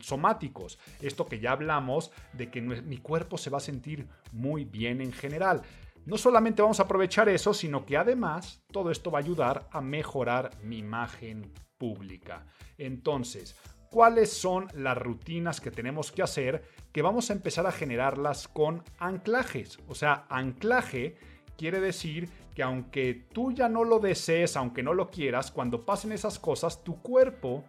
[0.00, 5.00] somáticos, esto que ya hablamos de que mi cuerpo se va a sentir muy bien
[5.00, 5.62] en general.
[6.06, 9.80] No solamente vamos a aprovechar eso, sino que además todo esto va a ayudar a
[9.80, 12.46] mejorar mi imagen pública.
[12.76, 13.56] Entonces,
[13.90, 16.64] ¿cuáles son las rutinas que tenemos que hacer?
[16.92, 19.78] Que vamos a empezar a generarlas con anclajes.
[19.88, 21.16] O sea, anclaje
[21.56, 26.12] quiere decir que aunque tú ya no lo desees, aunque no lo quieras, cuando pasen
[26.12, 27.64] esas cosas, tu cuerpo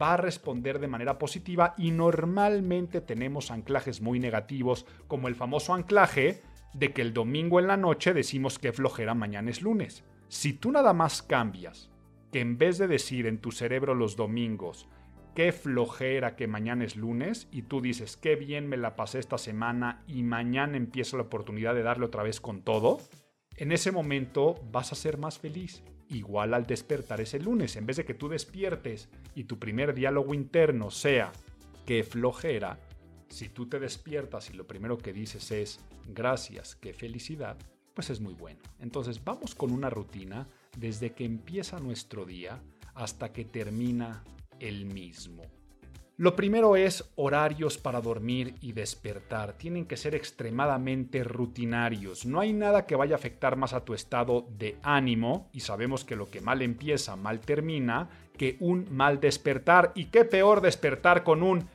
[0.00, 5.74] va a responder de manera positiva y normalmente tenemos anclajes muy negativos, como el famoso
[5.74, 6.42] anclaje
[6.74, 10.04] de que el domingo en la noche decimos que flojera mañana es lunes.
[10.28, 11.90] Si tú nada más cambias
[12.32, 14.88] que en vez de decir en tu cerebro los domingos,
[15.34, 19.38] qué flojera que mañana es lunes, y tú dices, qué bien me la pasé esta
[19.38, 22.98] semana y mañana empiezo la oportunidad de darle otra vez con todo,
[23.56, 25.82] en ese momento vas a ser más feliz.
[26.08, 30.34] Igual al despertar ese lunes, en vez de que tú despiertes y tu primer diálogo
[30.34, 31.32] interno sea,
[31.86, 32.78] qué flojera,
[33.32, 37.56] si tú te despiertas y lo primero que dices es gracias, qué felicidad,
[37.94, 38.60] pues es muy bueno.
[38.78, 42.62] Entonces vamos con una rutina desde que empieza nuestro día
[42.94, 44.22] hasta que termina
[44.60, 45.42] el mismo.
[46.18, 49.54] Lo primero es horarios para dormir y despertar.
[49.54, 52.26] Tienen que ser extremadamente rutinarios.
[52.26, 56.04] No hay nada que vaya a afectar más a tu estado de ánimo, y sabemos
[56.04, 59.92] que lo que mal empieza, mal termina, que un mal despertar.
[59.94, 61.66] Y qué peor despertar con un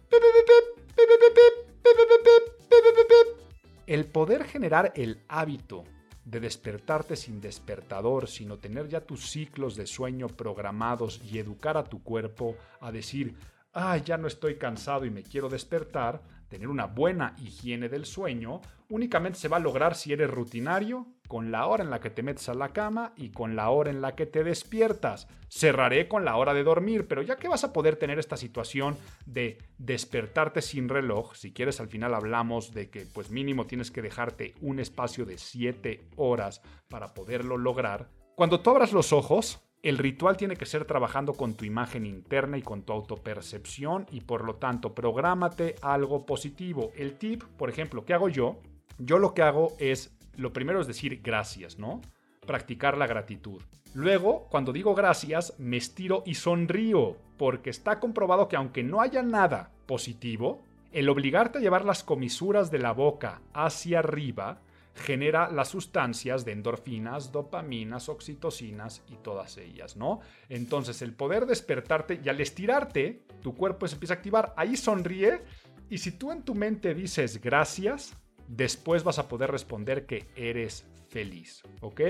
[3.87, 5.85] el poder generar el hábito
[6.25, 11.85] de despertarte sin despertador, sino tener ya tus ciclos de sueño programados y educar a
[11.85, 13.35] tu cuerpo a decir,
[13.71, 18.61] ay, ya no estoy cansado y me quiero despertar, tener una buena higiene del sueño,
[18.89, 22.23] únicamente se va a lograr si eres rutinario, con la hora en la que te
[22.23, 25.27] metes a la cama y con la hora en la que te despiertas.
[25.49, 28.97] Cerraré con la hora de dormir, pero ya que vas a poder tener esta situación
[29.25, 34.01] de despertarte sin reloj, si quieres al final hablamos de que pues mínimo tienes que
[34.01, 39.97] dejarte un espacio de 7 horas para poderlo lograr, cuando tú abras los ojos, el
[39.97, 44.43] ritual tiene que ser trabajando con tu imagen interna y con tu autopercepción y por
[44.43, 46.91] lo tanto prográmate algo positivo.
[46.95, 48.59] El tip, por ejemplo, ¿qué hago yo?
[48.97, 52.01] Yo lo que hago es lo primero es decir gracias, ¿no?
[52.45, 53.61] Practicar la gratitud.
[53.93, 59.23] Luego, cuando digo gracias, me estiro y sonrío, porque está comprobado que aunque no haya
[59.23, 60.61] nada positivo,
[60.91, 64.61] el obligarte a llevar las comisuras de la boca hacia arriba
[64.97, 70.19] genera las sustancias de endorfinas, dopaminas, oxitocinas y todas ellas, ¿no?
[70.49, 75.41] Entonces, el poder despertarte y al estirarte, tu cuerpo se empieza a activar, ahí sonríe
[75.89, 78.15] y si tú en tu mente dices gracias,
[78.47, 82.01] después vas a poder responder que eres feliz, ¿ok?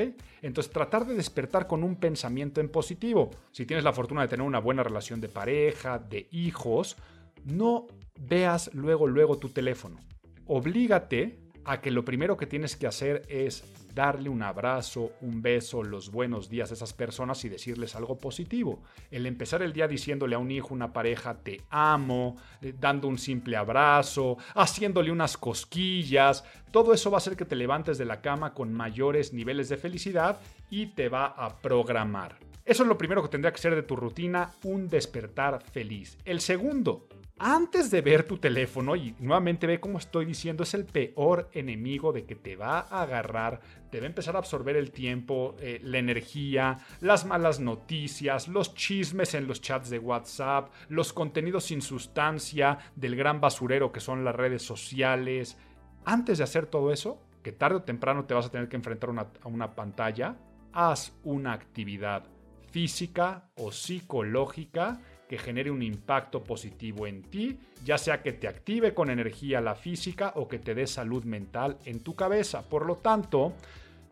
[0.41, 3.29] Entonces tratar de despertar con un pensamiento en positivo.
[3.51, 6.97] Si tienes la fortuna de tener una buena relación de pareja, de hijos,
[7.45, 7.87] no
[8.19, 9.99] veas luego, luego tu teléfono.
[10.45, 15.83] Oblígate a que lo primero que tienes que hacer es darle un abrazo, un beso,
[15.83, 18.81] los buenos días a esas personas y decirles algo positivo.
[19.11, 23.17] El empezar el día diciéndole a un hijo, una pareja, te amo, eh, dando un
[23.17, 28.21] simple abrazo, haciéndole unas cosquillas, todo eso va a hacer que te levantes de la
[28.21, 32.37] cama con mayores niveles de felicidad y te va a programar.
[32.67, 36.17] Eso es lo primero que tendría que ser de tu rutina, un despertar feliz.
[36.25, 37.07] El segundo,
[37.39, 42.11] antes de ver tu teléfono, y nuevamente ve cómo estoy diciendo, es el peor enemigo
[42.11, 45.79] de que te va a agarrar, te va a empezar a absorber el tiempo, eh,
[45.81, 51.81] la energía, las malas noticias, los chismes en los chats de WhatsApp, los contenidos sin
[51.81, 55.57] sustancia del gran basurero que son las redes sociales.
[56.03, 59.09] Antes de hacer todo eso, que tarde o temprano te vas a tener que enfrentar
[59.41, 60.35] a una pantalla,
[60.73, 62.25] haz una actividad
[62.71, 68.93] física o psicológica que genere un impacto positivo en ti, ya sea que te active
[68.93, 72.67] con energía la física o que te dé salud mental en tu cabeza.
[72.69, 73.53] Por lo tanto,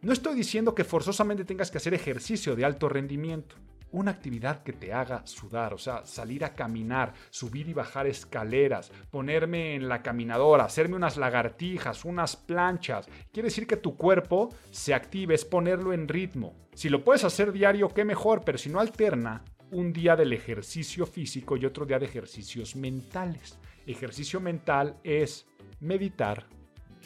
[0.01, 3.55] no estoy diciendo que forzosamente tengas que hacer ejercicio de alto rendimiento.
[3.95, 8.91] Una actividad que te haga sudar, o sea, salir a caminar, subir y bajar escaleras,
[9.09, 13.07] ponerme en la caminadora, hacerme unas lagartijas, unas planchas.
[13.31, 16.57] Quiere decir que tu cuerpo se active, es ponerlo en ritmo.
[16.73, 21.05] Si lo puedes hacer diario, qué mejor, pero si no alterna, un día del ejercicio
[21.05, 23.57] físico y otro día de ejercicios mentales.
[23.87, 25.47] Ejercicio mental es
[25.79, 26.47] meditar,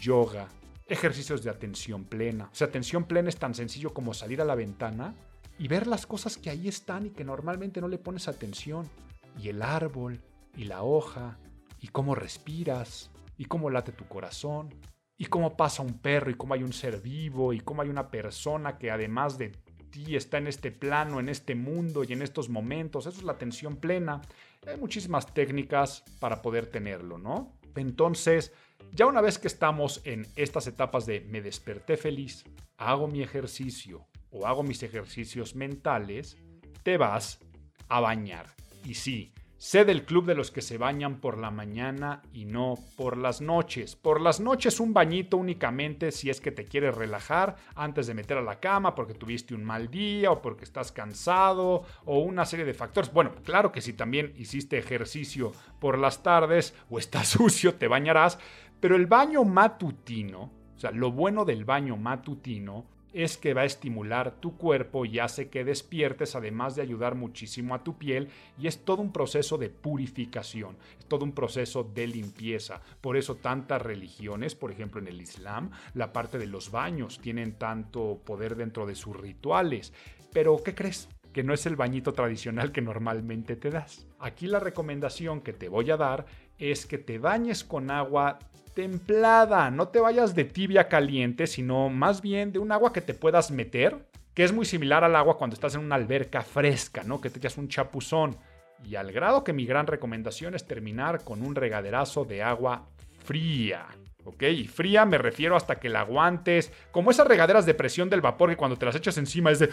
[0.02, 0.47] yoga,
[0.88, 2.49] ejercicios de atención plena.
[2.52, 5.13] O sea, atención plena es tan sencillo como salir a la ventana
[5.60, 8.89] y ver las cosas que ahí están y que normalmente no le pones atención.
[9.38, 10.22] Y el árbol,
[10.56, 11.38] y la hoja,
[11.80, 14.74] y cómo respiras, y cómo late tu corazón,
[15.17, 18.10] y cómo pasa un perro, y cómo hay un ser vivo, y cómo hay una
[18.10, 19.52] persona que además de
[19.91, 23.06] ti está en este plano, en este mundo y en estos momentos.
[23.06, 24.22] Eso es la atención plena.
[24.65, 27.60] Hay muchísimas técnicas para poder tenerlo, ¿no?
[27.76, 28.54] Entonces,
[28.93, 32.45] ya una vez que estamos en estas etapas de me desperté feliz,
[32.78, 36.38] hago mi ejercicio o hago mis ejercicios mentales,
[36.84, 37.39] te vas
[37.88, 38.48] a bañar.
[38.86, 42.76] Y sí, Sé del club de los que se bañan por la mañana y no
[42.96, 43.98] por las noches.
[43.98, 48.38] Por las noches un bañito únicamente si es que te quieres relajar antes de meter
[48.38, 52.63] a la cama porque tuviste un mal día o porque estás cansado o una serie
[52.63, 53.12] de factores.
[53.12, 58.39] Bueno, claro que si también hiciste ejercicio por las tardes o estás sucio te bañarás,
[58.80, 63.65] pero el baño matutino, o sea, lo bueno del baño matutino es que va a
[63.65, 68.67] estimular tu cuerpo y hace que despiertes, además de ayudar muchísimo a tu piel, y
[68.67, 72.82] es todo un proceso de purificación, es todo un proceso de limpieza.
[73.02, 77.54] Por eso tantas religiones, por ejemplo en el Islam, la parte de los baños tienen
[77.54, 79.93] tanto poder dentro de sus rituales.
[80.32, 81.10] Pero, ¿qué crees?
[81.34, 84.08] que no es el bañito tradicional que normalmente te das.
[84.19, 86.26] Aquí la recomendación que te voy a dar
[86.60, 88.38] es que te bañes con agua
[88.76, 93.13] templada, no te vayas de tibia caliente, sino más bien de un agua que te
[93.13, 97.19] puedas meter, que es muy similar al agua cuando estás en una alberca fresca, ¿no?
[97.19, 98.38] Que te echas un chapuzón.
[98.86, 102.88] Y al grado que mi gran recomendación es terminar con un regaderazo de agua
[103.26, 103.88] fría.
[104.24, 104.43] ¿ok?
[104.43, 108.50] Y fría me refiero hasta que la aguantes, como esas regaderas de presión del vapor
[108.50, 109.69] que cuando te las echas encima es de...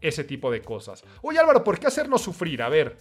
[0.00, 1.04] Ese tipo de cosas.
[1.22, 2.62] Oye Álvaro, ¿por qué hacernos sufrir?
[2.62, 2.98] A ver,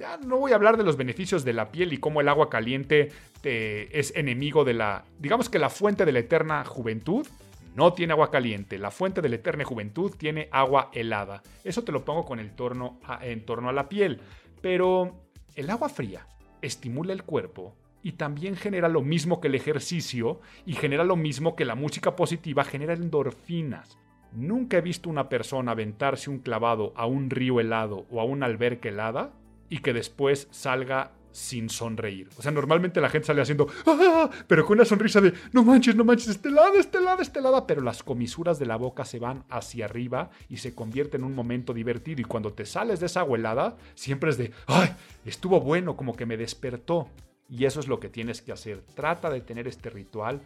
[0.00, 2.48] ya no voy a hablar de los beneficios de la piel y cómo el agua
[2.48, 7.26] caliente es enemigo de la, digamos que la fuente de la eterna juventud
[7.74, 11.42] no tiene agua caliente, la fuente de la eterna juventud tiene agua helada.
[11.64, 14.22] Eso te lo pongo con el torno en torno a la piel.
[14.62, 16.26] Pero el agua fría
[16.62, 21.54] estimula el cuerpo y también genera lo mismo que el ejercicio y genera lo mismo
[21.54, 23.98] que la música positiva, genera endorfinas.
[24.32, 28.46] Nunca he visto una persona aventarse un clavado a un río helado o a una
[28.46, 29.34] alberca helada
[29.70, 32.28] y que después salga sin sonreír.
[32.36, 34.28] O sea, normalmente la gente sale haciendo, ¡Ah!
[34.46, 37.66] pero con una sonrisa de, no manches, no manches, este lado, este lado, este lado,
[37.66, 41.34] pero las comisuras de la boca se van hacia arriba y se convierte en un
[41.34, 42.20] momento divertido.
[42.20, 44.90] Y cuando te sales de esa helada, siempre es de, ¡ay!
[45.24, 47.08] Estuvo bueno, como que me despertó.
[47.48, 48.84] Y eso es lo que tienes que hacer.
[48.94, 50.40] Trata de tener este ritual.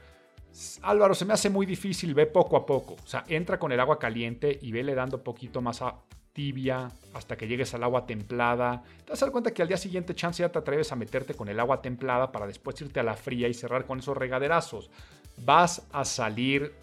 [0.83, 2.95] Álvaro, se me hace muy difícil, ve poco a poco.
[2.95, 5.97] O sea, entra con el agua caliente y vele dando poquito más a,
[6.35, 8.83] tibia hasta que llegues al agua templada.
[9.05, 11.33] Te vas a dar cuenta que al día siguiente chance ya te atreves a meterte
[11.33, 14.91] con el agua templada para después irte a la fría y cerrar con esos regaderazos.
[15.39, 16.75] Vas a salir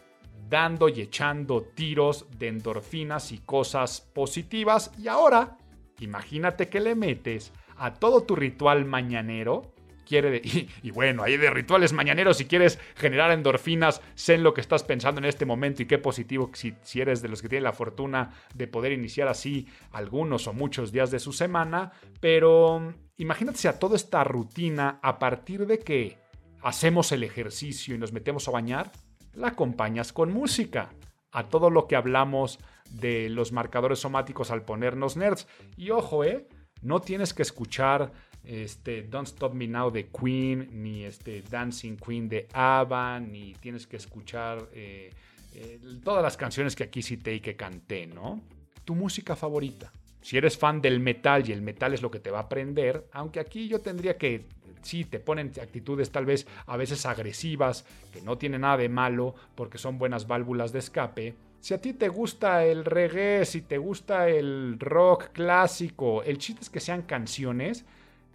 [0.49, 4.91] dando y echando tiros de endorfinas y cosas positivas.
[4.97, 5.57] Y ahora,
[5.99, 9.73] imagínate que le metes a todo tu ritual mañanero
[10.83, 14.83] y, bueno, hay de rituales mañaneros, si quieres generar endorfinas, sé en lo que estás
[14.83, 18.31] pensando en este momento y qué positivo si, eres de los que tienen la fortuna
[18.53, 23.79] de poder iniciar así algunos o muchos días de su semana, pero imagínate si a
[23.79, 26.17] toda esta rutina, a partir de que
[26.61, 28.91] hacemos el ejercicio y nos metemos a bañar,
[29.33, 30.89] la acompañas con música.
[31.33, 35.47] A todo lo que hablamos de los marcadores somáticos al ponernos nerds.
[35.77, 36.47] Y ojo, ¿eh?
[36.81, 38.11] No tienes que escuchar
[38.43, 43.87] este, Don't Stop Me Now de Queen, ni este, Dancing Queen de ABBA, ni tienes
[43.87, 45.11] que escuchar eh,
[45.55, 48.41] eh, todas las canciones que aquí cité y que canté, ¿no?
[48.85, 49.91] Tu música favorita.
[50.21, 53.07] Si eres fan del metal y el metal es lo que te va a aprender,
[53.11, 54.45] aunque aquí yo tendría que,
[54.81, 59.33] sí, te ponen actitudes tal vez a veces agresivas, que no tienen nada de malo
[59.55, 63.77] porque son buenas válvulas de escape, si a ti te gusta el reggae, si te
[63.77, 67.85] gusta el rock clásico, el chiste es que sean canciones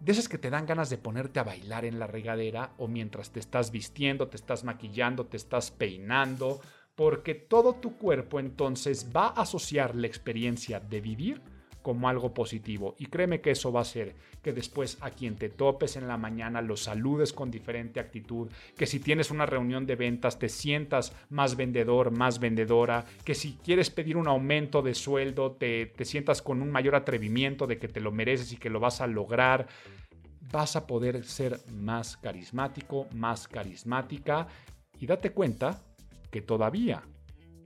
[0.01, 3.30] de esas que te dan ganas de ponerte a bailar en la regadera o mientras
[3.30, 6.61] te estás vistiendo, te estás maquillando, te estás peinando,
[6.94, 11.42] porque todo tu cuerpo entonces va a asociar la experiencia de vivir
[11.87, 12.97] como algo positivo.
[12.99, 16.16] Y créeme que eso va a hacer que después a quien te topes en la
[16.16, 21.14] mañana lo saludes con diferente actitud, que si tienes una reunión de ventas te sientas
[21.30, 26.43] más vendedor, más vendedora, que si quieres pedir un aumento de sueldo te, te sientas
[26.43, 29.68] con un mayor atrevimiento de que te lo mereces y que lo vas a lograr.
[30.51, 34.49] Vas a poder ser más carismático, más carismática
[34.99, 35.84] y date cuenta
[36.32, 37.05] que todavía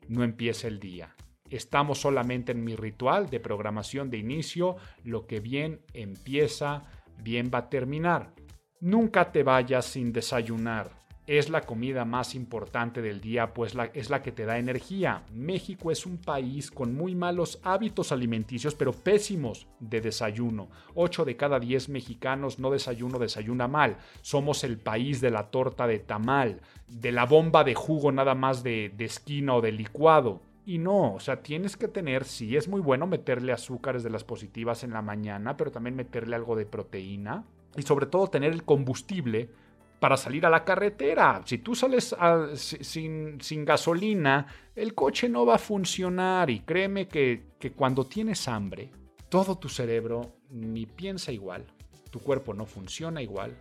[0.09, 1.17] no empieza el día.
[1.51, 4.77] Estamos solamente en mi ritual de programación de inicio.
[5.05, 6.85] Lo que bien empieza,
[7.23, 8.33] bien va a terminar.
[8.81, 11.01] Nunca te vayas sin desayunar.
[11.27, 15.23] Es la comida más importante del día, pues es la que te da energía.
[15.33, 20.71] México es un país con muy malos hábitos alimenticios, pero pésimos de desayuno.
[20.95, 23.99] 8 de cada 10 mexicanos no desayuno, desayuna mal.
[24.23, 28.65] Somos el país de la torta de tamal, de la bomba de jugo nada más
[28.65, 30.43] de, de esquina o de licuado.
[30.71, 34.23] Y no, o sea, tienes que tener, sí, es muy bueno meterle azúcares de las
[34.23, 37.45] positivas en la mañana, pero también meterle algo de proteína
[37.77, 39.51] y sobre todo tener el combustible
[39.99, 41.43] para salir a la carretera.
[41.45, 42.15] Si tú sales
[42.55, 44.47] sin, sin, gasolina,
[44.77, 48.93] el coche no va a funcionar y créeme que, que cuando tienes hambre,
[49.29, 51.67] todo tu cerebro ni piensa igual,
[52.13, 53.57] tu cuerpo no funciona igual,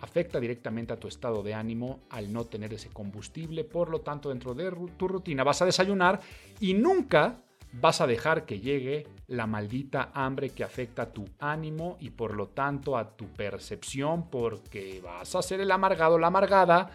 [0.00, 3.64] afecta directamente a tu estado de ánimo al no tener ese combustible.
[3.64, 6.20] Por lo tanto, dentro de tu rutina vas a desayunar
[6.60, 7.42] y nunca
[7.72, 12.34] vas a dejar que llegue la maldita hambre que afecta a tu ánimo y por
[12.34, 16.90] lo tanto a tu percepción porque vas a ser el amargado, la amargada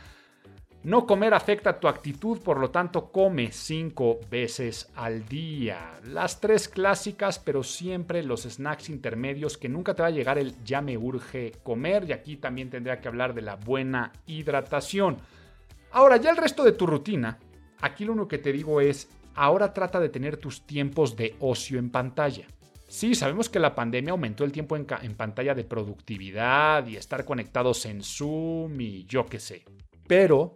[0.85, 5.99] no comer afecta tu actitud, por lo tanto come cinco veces al día.
[6.03, 10.53] Las tres clásicas, pero siempre los snacks intermedios que nunca te va a llegar el
[10.63, 15.17] ya me urge comer y aquí también tendría que hablar de la buena hidratación.
[15.89, 17.39] Ahora, ya el resto de tu rutina,
[17.81, 21.79] aquí lo único que te digo es, ahora trata de tener tus tiempos de ocio
[21.79, 22.45] en pantalla.
[22.87, 27.25] Sí, sabemos que la pandemia aumentó el tiempo en, en pantalla de productividad y estar
[27.25, 29.65] conectados en Zoom y yo qué sé.
[30.05, 30.55] Pero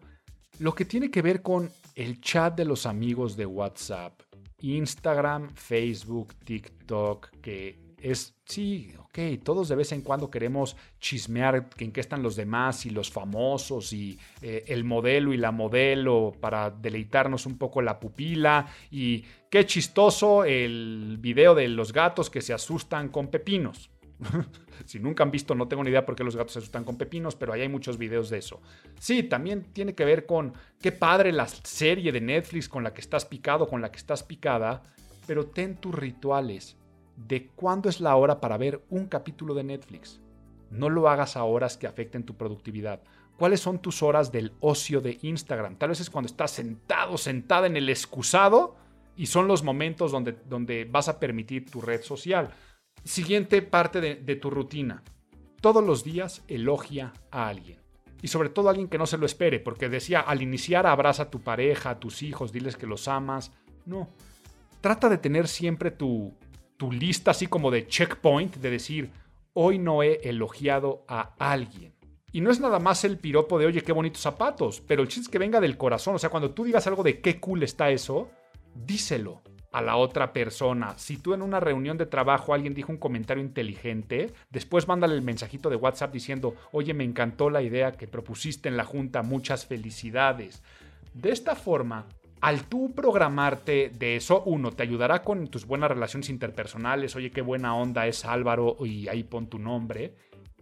[0.59, 4.21] lo que tiene que ver con el chat de los amigos de WhatsApp,
[4.61, 11.91] Instagram, Facebook, TikTok, que es, sí, ok, todos de vez en cuando queremos chismear en
[11.91, 16.69] qué están los demás y los famosos y eh, el modelo y la modelo para
[16.69, 22.53] deleitarnos un poco la pupila y qué chistoso el video de los gatos que se
[22.53, 23.89] asustan con pepinos.
[24.85, 26.97] si nunca han visto, no tengo ni idea por qué los gatos se asustan con
[26.97, 28.61] pepinos, pero ahí hay muchos videos de eso.
[28.99, 33.01] Sí, también tiene que ver con qué padre la serie de Netflix con la que
[33.01, 34.83] estás picado, con la que estás picada,
[35.25, 36.77] pero ten tus rituales
[37.15, 40.21] de cuándo es la hora para ver un capítulo de Netflix.
[40.71, 43.01] No lo hagas a horas que afecten tu productividad.
[43.37, 45.77] ¿Cuáles son tus horas del ocio de Instagram?
[45.77, 48.75] Tal vez es cuando estás sentado, sentada en el excusado
[49.15, 52.51] y son los momentos donde, donde vas a permitir tu red social.
[53.03, 55.03] Siguiente parte de, tu rutina.
[55.61, 57.79] Todos los días elogia a alguien.
[58.21, 61.23] Y sobre todo a alguien que no se lo espere, porque decía, al iniciar abraza
[61.23, 63.51] a tu pareja, a tus hijos, diles que los amas.
[63.85, 64.09] No.
[64.81, 66.33] Trata de tener siempre tu,
[66.77, 69.11] tu lista así como de checkpoint, de decir,
[69.53, 71.93] hoy no he elogiado a alguien.
[72.31, 75.23] Y no es nada más el piropo de, oye, qué bonitos zapatos, pero el chiste
[75.23, 76.15] es que venga del corazón.
[76.15, 78.29] O sea, cuando tú digas algo de qué cool está eso,
[78.75, 79.41] díselo
[79.71, 80.97] a la otra persona.
[80.97, 85.21] Si tú en una reunión de trabajo alguien dijo un comentario inteligente, después mándale el
[85.21, 89.65] mensajito de WhatsApp diciendo, oye, me encantó la idea que propusiste en la junta, muchas
[89.65, 90.63] felicidades.
[91.13, 92.05] De esta forma,
[92.41, 97.41] al tú programarte de eso, uno, te ayudará con tus buenas relaciones interpersonales, oye, qué
[97.41, 100.15] buena onda es Álvaro y ahí pon tu nombre.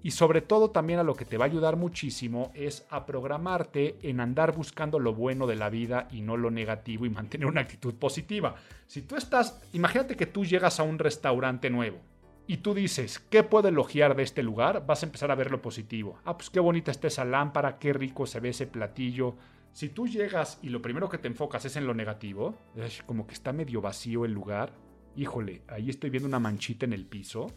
[0.03, 3.97] Y sobre todo también a lo que te va a ayudar muchísimo es a programarte
[4.03, 7.61] en andar buscando lo bueno de la vida y no lo negativo y mantener una
[7.61, 8.55] actitud positiva.
[8.85, 11.97] Si tú estás, imagínate que tú llegas a un restaurante nuevo
[12.45, 14.85] y tú dices, ¿qué puedo elogiar de este lugar?
[14.85, 16.19] Vas a empezar a ver lo positivo.
[16.23, 19.35] Ah, pues qué bonita está esa lámpara, qué rico se ve ese platillo.
[19.73, 23.27] Si tú llegas y lo primero que te enfocas es en lo negativo, es como
[23.27, 24.71] que está medio vacío el lugar,
[25.17, 27.47] híjole, ahí estoy viendo una manchita en el piso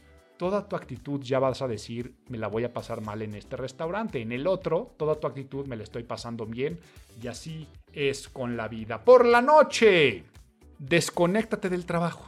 [0.41, 3.59] toda tu actitud ya vas a decir, me la voy a pasar mal en este
[3.59, 4.23] restaurante.
[4.23, 6.81] En el otro, toda tu actitud me la estoy pasando bien.
[7.23, 9.05] Y así es con la vida.
[9.05, 10.25] Por la noche,
[10.79, 12.27] desconéctate del trabajo.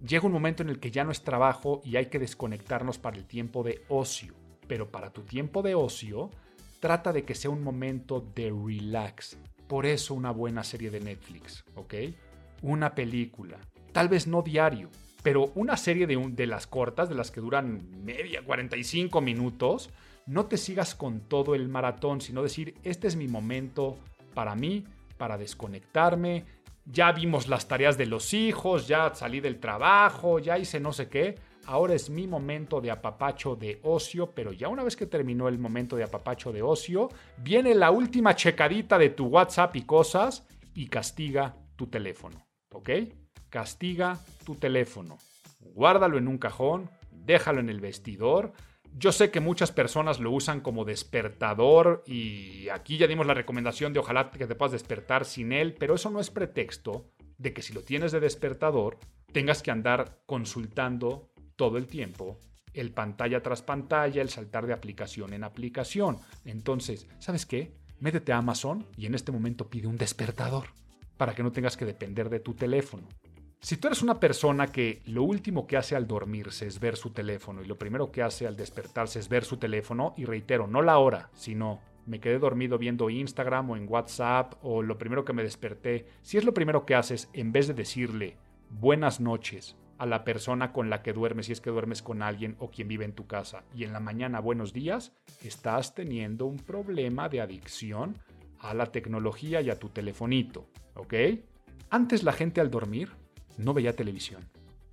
[0.00, 3.16] Llega un momento en el que ya no es trabajo y hay que desconectarnos para
[3.16, 4.32] el tiempo de ocio.
[4.68, 6.30] Pero para tu tiempo de ocio,
[6.78, 9.36] trata de que sea un momento de relax.
[9.66, 11.94] Por eso una buena serie de Netflix, ¿ok?
[12.62, 13.58] Una película.
[13.90, 14.88] Tal vez no diario,
[15.22, 19.90] pero una serie de, de las cortas, de las que duran media, 45 minutos,
[20.26, 23.98] no te sigas con todo el maratón, sino decir, este es mi momento
[24.34, 24.84] para mí,
[25.18, 26.44] para desconectarme,
[26.86, 31.08] ya vimos las tareas de los hijos, ya salí del trabajo, ya hice no sé
[31.08, 31.36] qué.
[31.66, 35.58] Ahora es mi momento de apapacho de ocio, pero ya una vez que terminó el
[35.58, 40.88] momento de apapacho de ocio, viene la última checadita de tu WhatsApp y cosas y
[40.88, 42.90] castiga tu teléfono, ¿ok?
[43.50, 45.18] Castiga tu teléfono.
[45.60, 48.52] Guárdalo en un cajón, déjalo en el vestidor,
[48.96, 53.92] yo sé que muchas personas lo usan como despertador y aquí ya dimos la recomendación
[53.92, 57.06] de ojalá que te puedas despertar sin él, pero eso no es pretexto
[57.38, 58.98] de que si lo tienes de despertador
[59.32, 62.38] tengas que andar consultando todo el tiempo
[62.74, 66.18] el pantalla tras pantalla, el saltar de aplicación en aplicación.
[66.44, 67.74] Entonces, ¿sabes qué?
[67.98, 70.66] Métete a Amazon y en este momento pide un despertador
[71.16, 73.08] para que no tengas que depender de tu teléfono.
[73.62, 77.10] Si tú eres una persona que lo último que hace al dormirse es ver su
[77.10, 80.80] teléfono y lo primero que hace al despertarse es ver su teléfono, y reitero, no
[80.80, 85.34] la hora, sino me quedé dormido viendo Instagram o en WhatsApp o lo primero que
[85.34, 88.38] me desperté, si es lo primero que haces, en vez de decirle
[88.70, 92.56] buenas noches a la persona con la que duermes, si es que duermes con alguien
[92.60, 95.12] o quien vive en tu casa, y en la mañana buenos días,
[95.44, 98.16] estás teniendo un problema de adicción
[98.58, 101.14] a la tecnología y a tu telefonito, ¿ok?
[101.90, 103.19] Antes la gente al dormir
[103.58, 104.48] no veía televisión.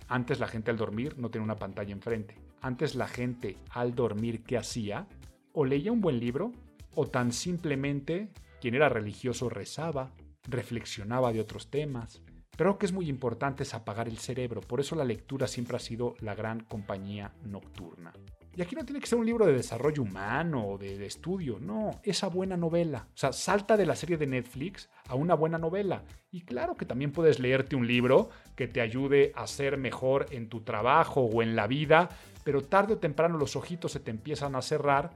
[0.08, 2.36] Antes la gente al dormir no tenía una pantalla enfrente.
[2.60, 5.06] Antes la gente al dormir, ¿qué hacía?
[5.52, 6.52] O leía un buen libro,
[6.94, 8.30] o tan simplemente
[8.60, 10.12] quien era religioso rezaba,
[10.44, 12.22] reflexionaba de otros temas.
[12.56, 15.80] Pero que es muy importante es apagar el cerebro, por eso la lectura siempre ha
[15.80, 18.12] sido la gran compañía nocturna.
[18.58, 22.00] Y aquí no tiene que ser un libro de desarrollo humano o de, estudio, no,
[22.02, 23.06] esa buena novela.
[23.14, 26.02] O sea, salta de la serie de Netflix a una buena novela.
[26.32, 30.48] Y claro que también puedes leerte un libro que te ayude a ser mejor en
[30.48, 32.08] tu trabajo o en la vida,
[32.42, 35.12] pero tarde o temprano los ojitos se te empiezan a cerrar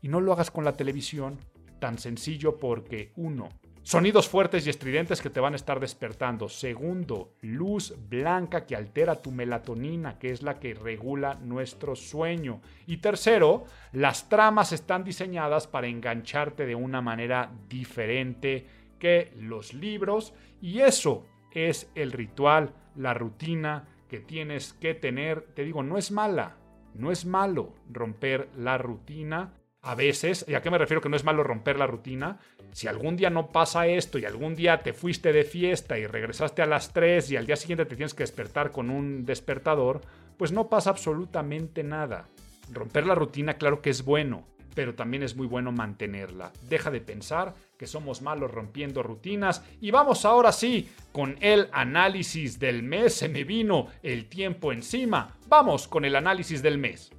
[0.00, 1.36] y no lo hagas con la televisión.
[1.80, 3.48] Tan sencillo porque uno,
[3.84, 6.48] Sonidos fuertes y estridentes que te van a estar despertando.
[6.48, 12.62] Segundo, luz blanca que altera tu melatonina, que es la que regula nuestro sueño.
[12.86, 18.66] Y tercero, las tramas están diseñadas para engancharte de una manera diferente
[18.98, 20.32] que los libros.
[20.62, 25.42] Y eso es el ritual, la rutina que tienes que tener.
[25.54, 26.56] Te digo, no es mala,
[26.94, 29.52] no es malo romper la rutina
[29.84, 32.38] a veces, ¿y a qué me refiero que no es malo romper la rutina?
[32.72, 36.62] Si algún día no pasa esto y algún día te fuiste de fiesta y regresaste
[36.62, 40.00] a las 3 y al día siguiente te tienes que despertar con un despertador,
[40.38, 42.26] pues no pasa absolutamente nada.
[42.72, 46.50] Romper la rutina claro que es bueno, pero también es muy bueno mantenerla.
[46.62, 52.58] Deja de pensar que somos malos rompiendo rutinas y vamos ahora sí con el análisis
[52.58, 53.14] del mes.
[53.14, 55.36] Se me vino el tiempo encima.
[55.46, 57.12] Vamos con el análisis del mes.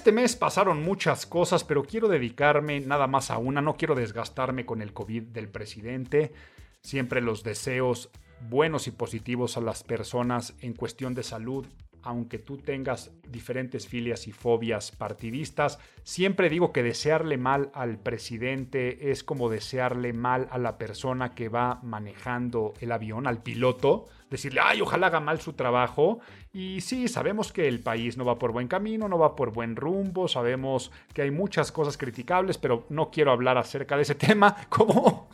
[0.00, 3.60] Este mes pasaron muchas cosas, pero quiero dedicarme nada más a una.
[3.60, 6.32] No quiero desgastarme con el COVID del presidente.
[6.80, 8.08] Siempre los deseos
[8.48, 11.66] buenos y positivos a las personas en cuestión de salud,
[12.02, 19.10] aunque tú tengas diferentes filias y fobias partidistas, siempre digo que desearle mal al presidente
[19.10, 24.60] es como desearle mal a la persona que va manejando el avión, al piloto, decirle,
[24.62, 26.20] ay, ojalá haga mal su trabajo.
[26.52, 29.76] Y sí, sabemos que el país no va por buen camino, no va por buen
[29.76, 34.56] rumbo, sabemos que hay muchas cosas criticables, pero no quiero hablar acerca de ese tema,
[34.68, 35.28] como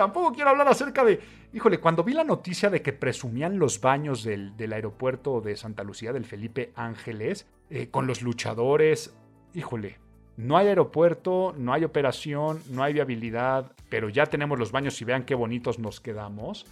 [0.00, 1.20] tampoco quiero hablar acerca de,
[1.52, 6.10] híjole, cuando vi la noticia de que presumían los baños del, aeropuerto de Santa Lucía,
[6.14, 9.14] del Felipe Ángeles, eh, con los luchadores,
[9.52, 9.98] híjole,
[10.38, 15.04] no hay aeropuerto, no hay operación, no hay viabilidad, pero ya tenemos los baños y
[15.04, 16.64] vean qué bonitos nos quedamos.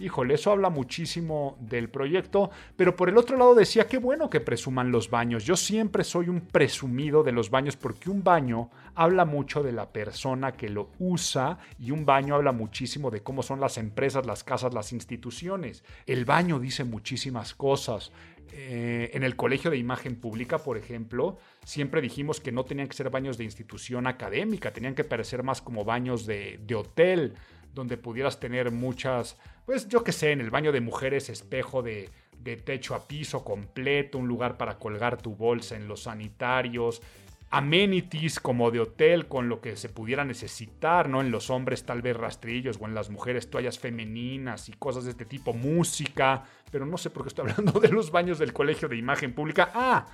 [0.00, 4.40] Híjole, eso habla muchísimo del proyecto, pero por el otro lado decía, qué bueno que
[4.40, 5.44] presuman los baños.
[5.44, 9.92] Yo siempre soy un presumido de los baños porque un baño habla mucho de la
[9.92, 14.42] persona que lo usa y un baño habla muchísimo de cómo son las empresas, las
[14.42, 15.84] casas, las instituciones.
[16.06, 18.10] El baño dice muchísimas cosas.
[18.52, 22.96] Eh, en el Colegio de Imagen Pública, por ejemplo, siempre dijimos que no tenían que
[22.96, 27.34] ser baños de institución académica, tenían que parecer más como baños de, de hotel
[27.74, 32.10] donde pudieras tener muchas, pues yo qué sé, en el baño de mujeres, espejo de,
[32.38, 37.02] de techo a piso completo, un lugar para colgar tu bolsa en los sanitarios,
[37.50, 41.20] amenities como de hotel con lo que se pudiera necesitar, ¿no?
[41.20, 45.10] En los hombres tal vez rastrillos o en las mujeres toallas femeninas y cosas de
[45.10, 48.88] este tipo, música, pero no sé por qué estoy hablando de los baños del Colegio
[48.88, 49.72] de Imagen Pública.
[49.74, 50.06] Ah,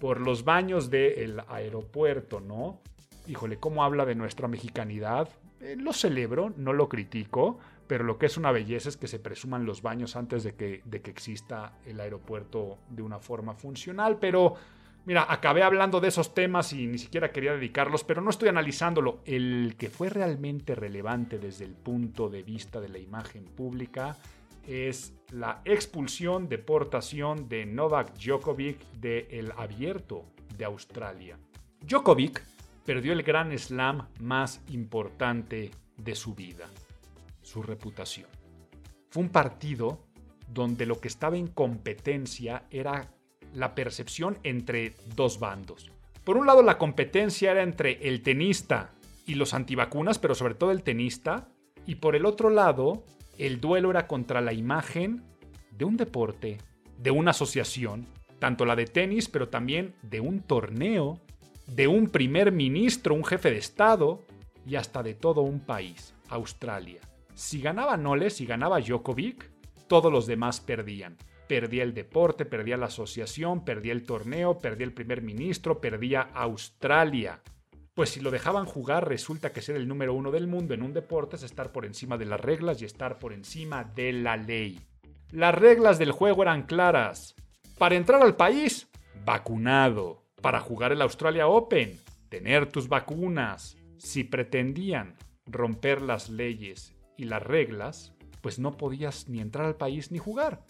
[0.00, 2.80] por los baños del aeropuerto, ¿no?
[3.28, 5.28] Híjole, ¿cómo habla de nuestra mexicanidad?
[5.60, 9.18] Eh, lo celebro, no lo critico, pero lo que es una belleza es que se
[9.18, 14.18] presuman los baños antes de que, de que exista el aeropuerto de una forma funcional.
[14.18, 14.56] Pero
[15.06, 19.20] Mira, acabé hablando de esos temas y ni siquiera quería dedicarlos, pero no estoy analizándolo.
[19.24, 24.16] El que fue realmente relevante desde el punto de vista de la imagen pública
[24.66, 31.38] es la expulsión, deportación de Novak Djokovic del abierto de Australia.
[31.80, 32.42] Djokovic
[32.90, 36.68] perdió el gran slam más importante de su vida,
[37.40, 38.28] su reputación.
[39.10, 40.00] Fue un partido
[40.48, 43.14] donde lo que estaba en competencia era
[43.54, 45.92] la percepción entre dos bandos.
[46.24, 48.90] Por un lado, la competencia era entre el tenista
[49.24, 51.46] y los antivacunas, pero sobre todo el tenista.
[51.86, 53.04] Y por el otro lado,
[53.38, 55.22] el duelo era contra la imagen
[55.70, 56.58] de un deporte,
[56.98, 58.08] de una asociación,
[58.40, 61.20] tanto la de tenis, pero también de un torneo,
[61.74, 64.24] de un primer ministro, un jefe de Estado
[64.66, 67.00] y hasta de todo un país, Australia.
[67.34, 69.50] Si ganaba Noles, si ganaba Djokovic,
[69.88, 71.16] todos los demás perdían
[71.50, 77.42] perdía el deporte, perdía la asociación, perdía el torneo, perdía el primer ministro, perdía Australia.
[77.92, 80.92] Pues si lo dejaban jugar, resulta que ser el número uno del mundo en un
[80.92, 84.78] deporte es estar por encima de las reglas y estar por encima de la ley.
[85.32, 87.34] Las reglas del juego eran claras.
[87.78, 88.88] Para entrar al país,
[89.24, 90.19] vacunado.
[90.42, 93.76] Para jugar el Australia Open, tener tus vacunas.
[93.98, 100.10] Si pretendían romper las leyes y las reglas, pues no podías ni entrar al país
[100.10, 100.64] ni jugar.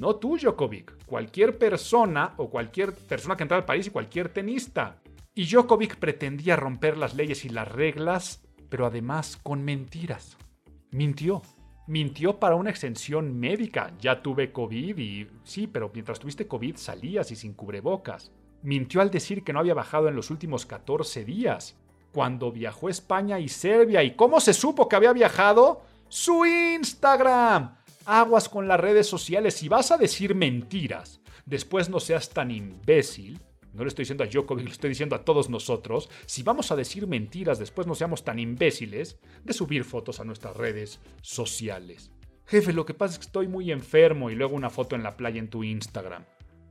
[0.00, 5.00] No tú, Djokovic, cualquier persona o cualquier persona que entra al país y cualquier tenista.
[5.34, 10.36] Y Djokovic pretendía romper las leyes y las reglas, pero además con mentiras.
[10.90, 11.42] Mintió.
[11.86, 13.92] Mintió para una extensión médica.
[14.00, 18.32] Ya tuve COVID y sí, pero mientras tuviste COVID salías y sin cubrebocas.
[18.62, 21.76] Mintió al decir que no había bajado en los últimos 14 días.
[22.12, 24.02] Cuando viajó a España y Serbia.
[24.02, 25.82] ¿Y cómo se supo que había viajado?
[26.08, 29.54] Su Instagram aguas con las redes sociales.
[29.54, 33.40] Si vas a decir mentiras, después no seas tan imbécil.
[33.72, 36.10] No le estoy diciendo a Djokovic, lo estoy diciendo a todos nosotros.
[36.26, 40.56] Si vamos a decir mentiras, después no seamos tan imbéciles de subir fotos a nuestras
[40.56, 42.10] redes sociales.
[42.46, 45.16] Jefe, lo que pasa es que estoy muy enfermo y luego una foto en la
[45.16, 46.24] playa en tu Instagram.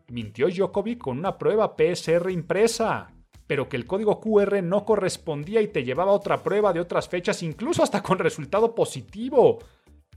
[0.10, 3.14] Mintió Djokovic con una prueba PSR impresa,
[3.46, 7.08] pero que el código QR no correspondía y te llevaba a otra prueba de otras
[7.08, 9.60] fechas, incluso hasta con resultado positivo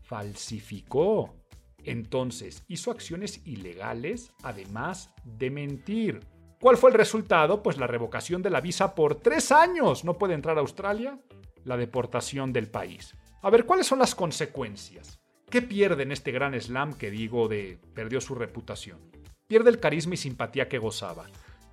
[0.02, 1.34] falsificó.
[1.84, 6.20] Entonces hizo acciones ilegales además de mentir.
[6.60, 7.62] ¿Cuál fue el resultado?
[7.62, 10.04] Pues la revocación de la visa por tres años.
[10.04, 11.18] No puede entrar a Australia.
[11.64, 13.16] La deportación del país.
[13.40, 15.20] A ver, ¿cuáles son las consecuencias?
[15.50, 19.00] ¿Qué pierde en este gran slam que digo de perdió su reputación?
[19.52, 21.26] Pierde el carisma y simpatía que gozaba.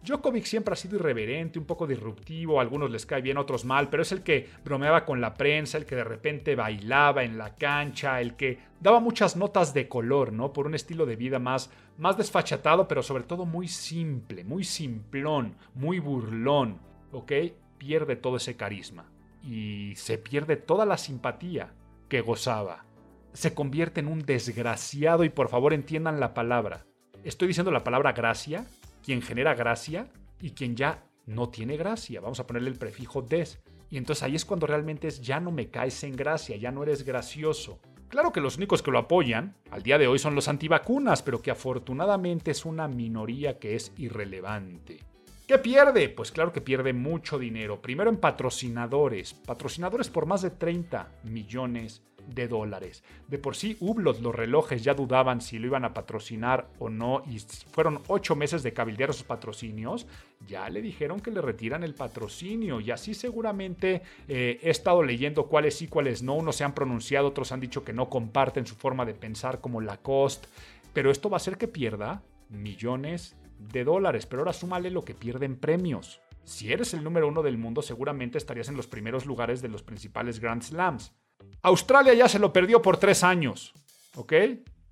[0.04, 3.64] Djokovic siempre ha sido irreverente, un poco disruptivo, a algunos les cae bien, a otros
[3.64, 7.38] mal, pero es el que bromeaba con la prensa, el que de repente bailaba en
[7.38, 10.52] la cancha, el que daba muchas notas de color, ¿no?
[10.52, 15.56] Por un estilo de vida más, más desfachatado, pero sobre todo muy simple, muy simplón,
[15.74, 16.82] muy burlón,
[17.14, 17.32] ¿ok?
[17.78, 19.10] Pierde todo ese carisma
[19.42, 21.72] y se pierde toda la simpatía
[22.10, 22.84] que gozaba.
[23.32, 26.84] Se convierte en un desgraciado y por favor entiendan la palabra.
[27.24, 28.66] Estoy diciendo la palabra gracia
[29.04, 30.08] quien genera gracia
[30.42, 32.22] y quien ya no tiene gracia.
[32.22, 33.60] Vamos a ponerle el prefijo des.
[33.90, 36.84] Y entonces ahí es cuando realmente es ya no me caes en gracia, ya no
[36.84, 37.80] eres gracioso.
[38.08, 41.42] Claro que los únicos que lo apoyan al día de hoy son los antivacunas, pero
[41.42, 45.00] que afortunadamente es una minoría que es irrelevante.
[45.46, 46.10] ¿Qué pierde?
[46.10, 47.82] Pues claro que pierde mucho dinero.
[47.82, 49.34] Primero en patrocinadores.
[49.34, 53.04] Patrocinadores por más de 30 millones de dólares.
[53.28, 57.24] De por sí, Hublot, los relojes ya dudaban si lo iban a patrocinar o no
[57.30, 60.08] y fueron ocho meses de cabildear sus patrocinios.
[60.48, 65.48] Ya le dijeron que le retiran el patrocinio y así seguramente eh, he estado leyendo
[65.48, 66.36] cuáles sí, cuáles no.
[66.36, 69.82] Unos se han pronunciado, otros han dicho que no comparten su forma de pensar como
[69.82, 70.48] Lacoste.
[70.94, 74.26] Pero esto va a hacer que pierda millones de dólares.
[74.26, 76.22] Pero ahora súmale lo que pierden premios.
[76.44, 79.84] Si eres el número uno del mundo, seguramente estarías en los primeros lugares de los
[79.84, 81.14] principales Grand Slams.
[81.62, 83.74] Australia ya se lo perdió por tres años.
[84.16, 84.34] ¿Ok?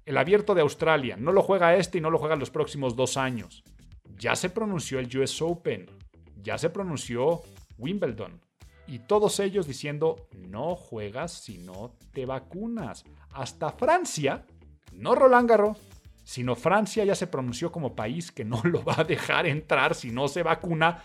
[0.05, 1.17] El abierto de Australia.
[1.17, 3.63] No lo juega este y no lo juega los próximos dos años.
[4.17, 5.89] Ya se pronunció el US Open.
[6.41, 7.41] Ya se pronunció
[7.77, 8.41] Wimbledon.
[8.87, 13.03] Y todos ellos diciendo, no juegas si no te vacunas.
[13.33, 14.45] Hasta Francia,
[14.93, 15.77] no Roland Garros,
[16.23, 20.11] sino Francia ya se pronunció como país que no lo va a dejar entrar si
[20.11, 21.03] no se vacuna.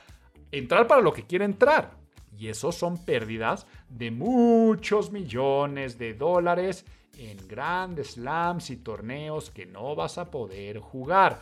[0.51, 2.01] Entrar para lo que quiere entrar.
[2.37, 6.85] Y eso son pérdidas de muchos millones de dólares
[7.18, 11.41] en grandes slams y torneos que no vas a poder jugar.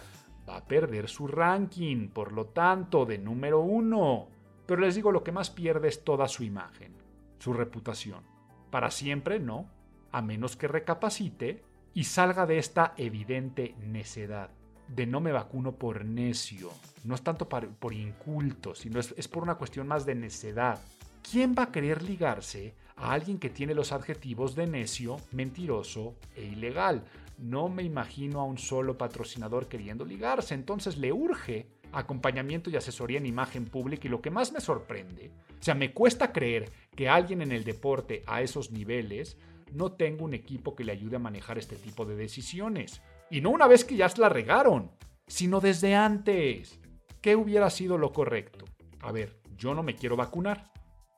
[0.49, 4.29] Va a perder su ranking, por lo tanto, de número uno.
[4.67, 6.95] Pero les digo, lo que más pierde es toda su imagen,
[7.39, 8.23] su reputación.
[8.71, 9.67] Para siempre no,
[10.13, 11.63] a menos que recapacite
[11.95, 14.51] y salga de esta evidente necedad.
[14.95, 16.71] De no me vacuno por necio.
[17.05, 20.81] No es tanto por inculto, sino es, es por una cuestión más de necedad.
[21.29, 26.45] ¿Quién va a querer ligarse a alguien que tiene los adjetivos de necio, mentiroso e
[26.45, 27.05] ilegal?
[27.39, 33.19] No me imagino a un solo patrocinador queriendo ligarse, entonces le urge acompañamiento y asesoría
[33.19, 35.31] en imagen pública y lo que más me sorprende,
[35.61, 39.37] o sea, me cuesta creer que alguien en el deporte a esos niveles
[39.73, 43.03] no tenga un equipo que le ayude a manejar este tipo de decisiones.
[43.31, 44.91] Y no una vez que ya la regaron,
[45.27, 46.81] sino desde antes.
[47.21, 48.65] ¿Qué hubiera sido lo correcto?
[49.01, 50.73] A ver, yo no me quiero vacunar.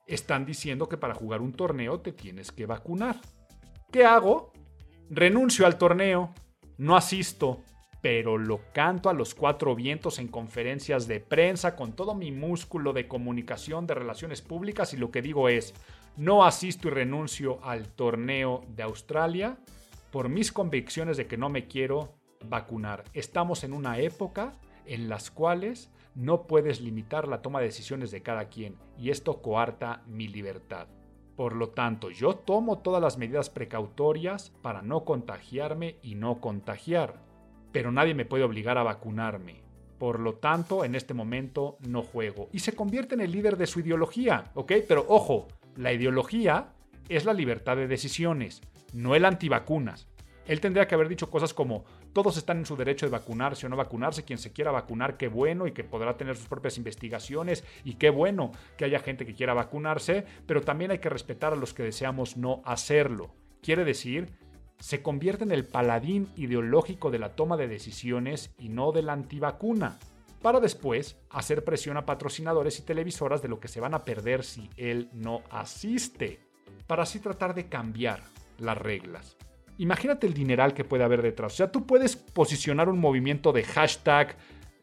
[0.05, 3.19] Están diciendo que para jugar un torneo te tienes que vacunar.
[3.91, 4.53] ¿Qué hago?
[5.09, 6.33] Renuncio al torneo,
[6.77, 7.61] no asisto,
[8.01, 12.91] pero lo canto a los cuatro vientos en conferencias de prensa con todo mi músculo
[12.93, 15.73] de comunicación de relaciones públicas y lo que digo es,
[16.17, 19.57] no asisto y renuncio al torneo de Australia
[20.13, 22.13] por mis convicciones de que no me quiero
[22.47, 23.03] vacunar.
[23.13, 24.53] Estamos en una época
[24.85, 29.41] en las cuales no puedes limitar la toma de decisiones de cada quien y esto
[29.41, 30.87] coarta mi libertad.
[31.35, 37.33] Por lo tanto, yo tomo todas las medidas precautorias para no contagiarme y no contagiar
[37.73, 39.61] pero nadie me puede obligar a vacunarme.
[39.97, 42.47] Por lo tanto, en este momento no juego.
[42.53, 44.73] Y se convierte en el líder de su ideología, ¿ok?
[44.87, 46.67] Pero ojo, la ideología
[47.09, 48.61] es la libertad de decisiones,
[48.93, 50.07] no el antivacunas.
[50.45, 53.69] Él tendría que haber dicho cosas como, todos están en su derecho de vacunarse o
[53.69, 57.63] no vacunarse, quien se quiera vacunar, qué bueno y que podrá tener sus propias investigaciones
[57.83, 61.57] y qué bueno que haya gente que quiera vacunarse, pero también hay que respetar a
[61.57, 63.33] los que deseamos no hacerlo.
[63.61, 64.31] Quiere decir
[64.79, 69.13] se convierte en el paladín ideológico de la toma de decisiones y no de la
[69.13, 69.97] antivacuna,
[70.41, 74.43] para después hacer presión a patrocinadores y televisoras de lo que se van a perder
[74.43, 76.41] si él no asiste,
[76.85, 79.37] para así tratar de cambiar las reglas.
[79.77, 81.53] Imagínate el dineral que puede haber detrás.
[81.53, 84.37] O sea, tú puedes posicionar un movimiento de hashtag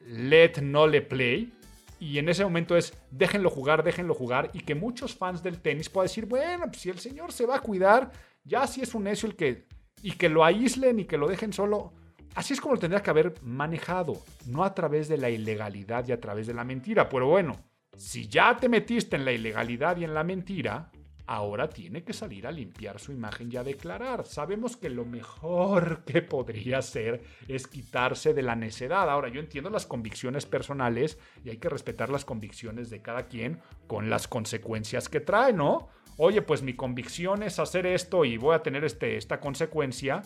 [0.06, 1.52] let no le play
[2.00, 5.88] y en ese momento es déjenlo jugar, déjenlo jugar y que muchos fans del tenis
[5.88, 8.10] puedan decir, bueno, pues si el señor se va a cuidar,
[8.42, 9.66] ya si es un necio el que
[10.02, 11.92] y que lo aíslen y que lo dejen solo.
[12.34, 16.12] Así es como lo tendría que haber manejado, no a través de la ilegalidad y
[16.12, 17.08] a través de la mentira.
[17.08, 17.60] Pero bueno,
[17.96, 20.90] si ya te metiste en la ilegalidad y en la mentira,
[21.26, 24.26] ahora tiene que salir a limpiar su imagen y a declarar.
[24.26, 29.08] Sabemos que lo mejor que podría hacer es quitarse de la necedad.
[29.08, 33.60] Ahora, yo entiendo las convicciones personales y hay que respetar las convicciones de cada quien
[33.86, 35.88] con las consecuencias que trae, ¿no?
[36.22, 40.22] oye, pues mi convicción es hacer esto y voy a tener este, esta consecuencia,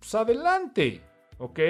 [0.00, 1.00] pues adelante,
[1.38, 1.60] ¿ok?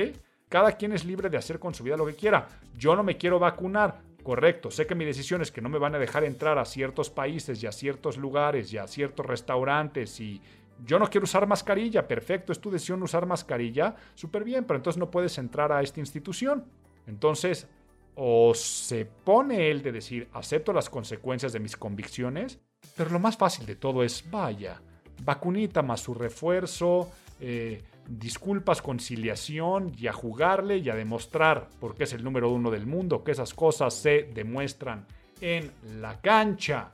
[0.48, 2.48] Cada quien es libre de hacer con su vida lo que quiera.
[2.78, 4.72] Yo no me quiero vacunar, correcto.
[4.72, 7.62] Sé que mi decisión es que no me van a dejar entrar a ciertos países
[7.62, 10.42] y a ciertos lugares y a ciertos restaurantes y
[10.84, 14.98] yo no quiero usar mascarilla, perfecto, es tu decisión usar mascarilla, súper bien, pero entonces
[14.98, 16.64] no puedes entrar a esta institución.
[17.06, 17.68] Entonces,
[18.16, 22.58] o se pone él de decir, acepto las consecuencias de mis convicciones,
[22.96, 24.82] pero lo más fácil de todo es, vaya,
[25.22, 32.12] vacunita más su refuerzo, eh, disculpas, conciliación y a jugarle y a demostrar, porque es
[32.12, 35.06] el número uno del mundo, que esas cosas se demuestran
[35.40, 36.92] en la cancha.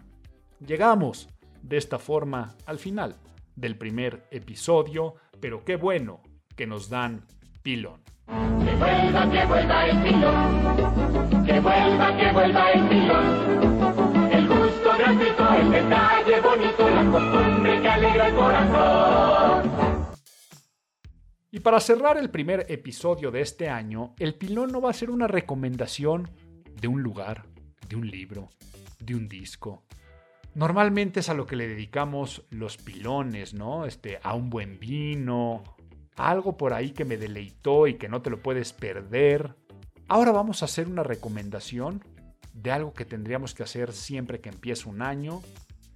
[0.64, 1.28] Llegamos
[1.62, 3.16] de esta forma al final
[3.56, 6.20] del primer episodio, pero qué bueno
[6.56, 7.26] que nos dan
[7.62, 8.02] pilón.
[8.26, 11.44] Que vuelva, que vuelva el pilón.
[11.44, 14.32] Que vuelva, que vuelva el pilón.
[14.32, 19.71] El gusto gratuito, el detalle bonito, la costumbre que alegra el corazón.
[21.54, 25.10] Y para cerrar el primer episodio de este año, el pilón no va a ser
[25.10, 26.30] una recomendación
[26.80, 27.44] de un lugar,
[27.90, 28.48] de un libro,
[28.98, 29.82] de un disco.
[30.54, 33.84] Normalmente es a lo que le dedicamos los pilones, ¿no?
[33.84, 35.62] Este, a un buen vino,
[36.16, 39.54] algo por ahí que me deleitó y que no te lo puedes perder.
[40.08, 42.02] Ahora vamos a hacer una recomendación
[42.54, 45.42] de algo que tendríamos que hacer siempre que empiece un año.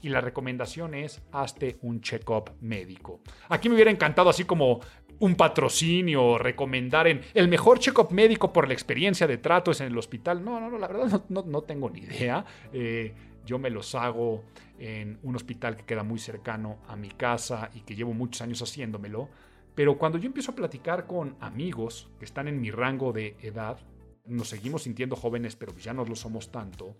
[0.03, 3.23] Y la recomendación es hazte un check-up médico.
[3.49, 4.81] Aquí me hubiera encantado así como
[5.19, 9.99] un patrocinio, recomendar en el mejor check-up médico por la experiencia de tratos en el
[9.99, 10.45] hospital.
[10.45, 12.45] No, no, no, la verdad no, tengo ni idea.
[12.73, 13.15] Eh,
[13.45, 14.45] yo me los hago
[14.79, 18.61] en un hospital que queda muy cercano a mi casa y que llevo muchos años
[18.61, 19.29] haciéndomelo.
[19.75, 23.79] Pero cuando yo empiezo a platicar con amigos que están en mi rango de edad,
[24.27, 26.97] nos seguimos sintiendo jóvenes, pero ya no lo somos tanto,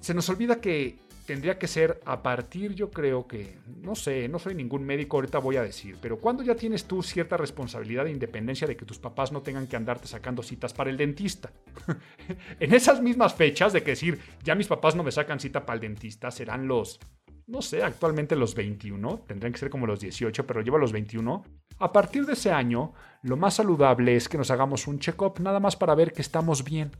[0.00, 0.96] se nos olvida que
[1.30, 5.38] tendría que ser a partir, yo creo que, no sé, no soy ningún médico, ahorita
[5.38, 8.98] voy a decir, pero cuando ya tienes tú cierta responsabilidad e independencia de que tus
[8.98, 11.52] papás no tengan que andarte sacando citas para el dentista.
[12.58, 15.76] en esas mismas fechas de que decir, ya mis papás no me sacan cita para
[15.76, 16.98] el dentista, serán los
[17.46, 21.44] no sé, actualmente los 21, tendrían que ser como los 18, pero lleva los 21.
[21.78, 25.60] A partir de ese año, lo más saludable es que nos hagamos un check-up nada
[25.60, 26.90] más para ver que estamos bien.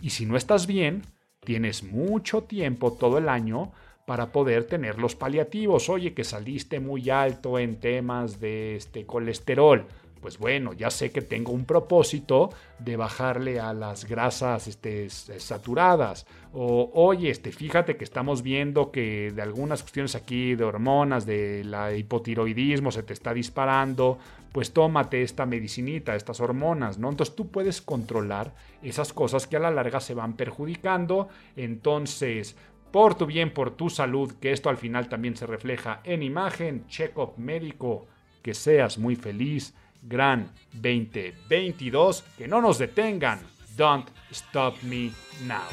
[0.00, 1.02] Y si no estás bien,
[1.44, 3.72] tienes mucho tiempo todo el año
[4.06, 5.88] para poder tener los paliativos.
[5.88, 9.86] Oye, que saliste muy alto en temas de este colesterol
[10.24, 12.48] pues bueno, ya sé que tengo un propósito
[12.78, 16.26] de bajarle a las grasas este, saturadas.
[16.54, 21.62] O, oye, este, fíjate que estamos viendo que de algunas cuestiones aquí de hormonas, de
[21.64, 24.16] la hipotiroidismo se te está disparando,
[24.50, 27.10] pues tómate esta medicinita, estas hormonas, ¿no?
[27.10, 31.28] Entonces tú puedes controlar esas cosas que a la larga se van perjudicando.
[31.54, 32.56] Entonces,
[32.90, 36.86] por tu bien, por tu salud, que esto al final también se refleja en imagen,
[36.86, 38.06] check-up médico,
[38.40, 39.74] que seas muy feliz
[40.08, 40.50] gran
[40.80, 42.24] 2022.
[42.36, 43.40] Que no nos detengan.
[43.76, 45.12] Don't stop me
[45.46, 45.68] now.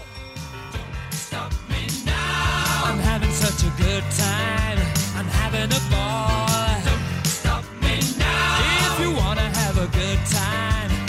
[1.12, 2.84] Stop me now.
[2.86, 4.80] I'm having such a good time.
[5.16, 6.48] I'm having a ball.
[6.84, 8.94] Don't stop me now.
[8.94, 11.01] If you wanna have a good time.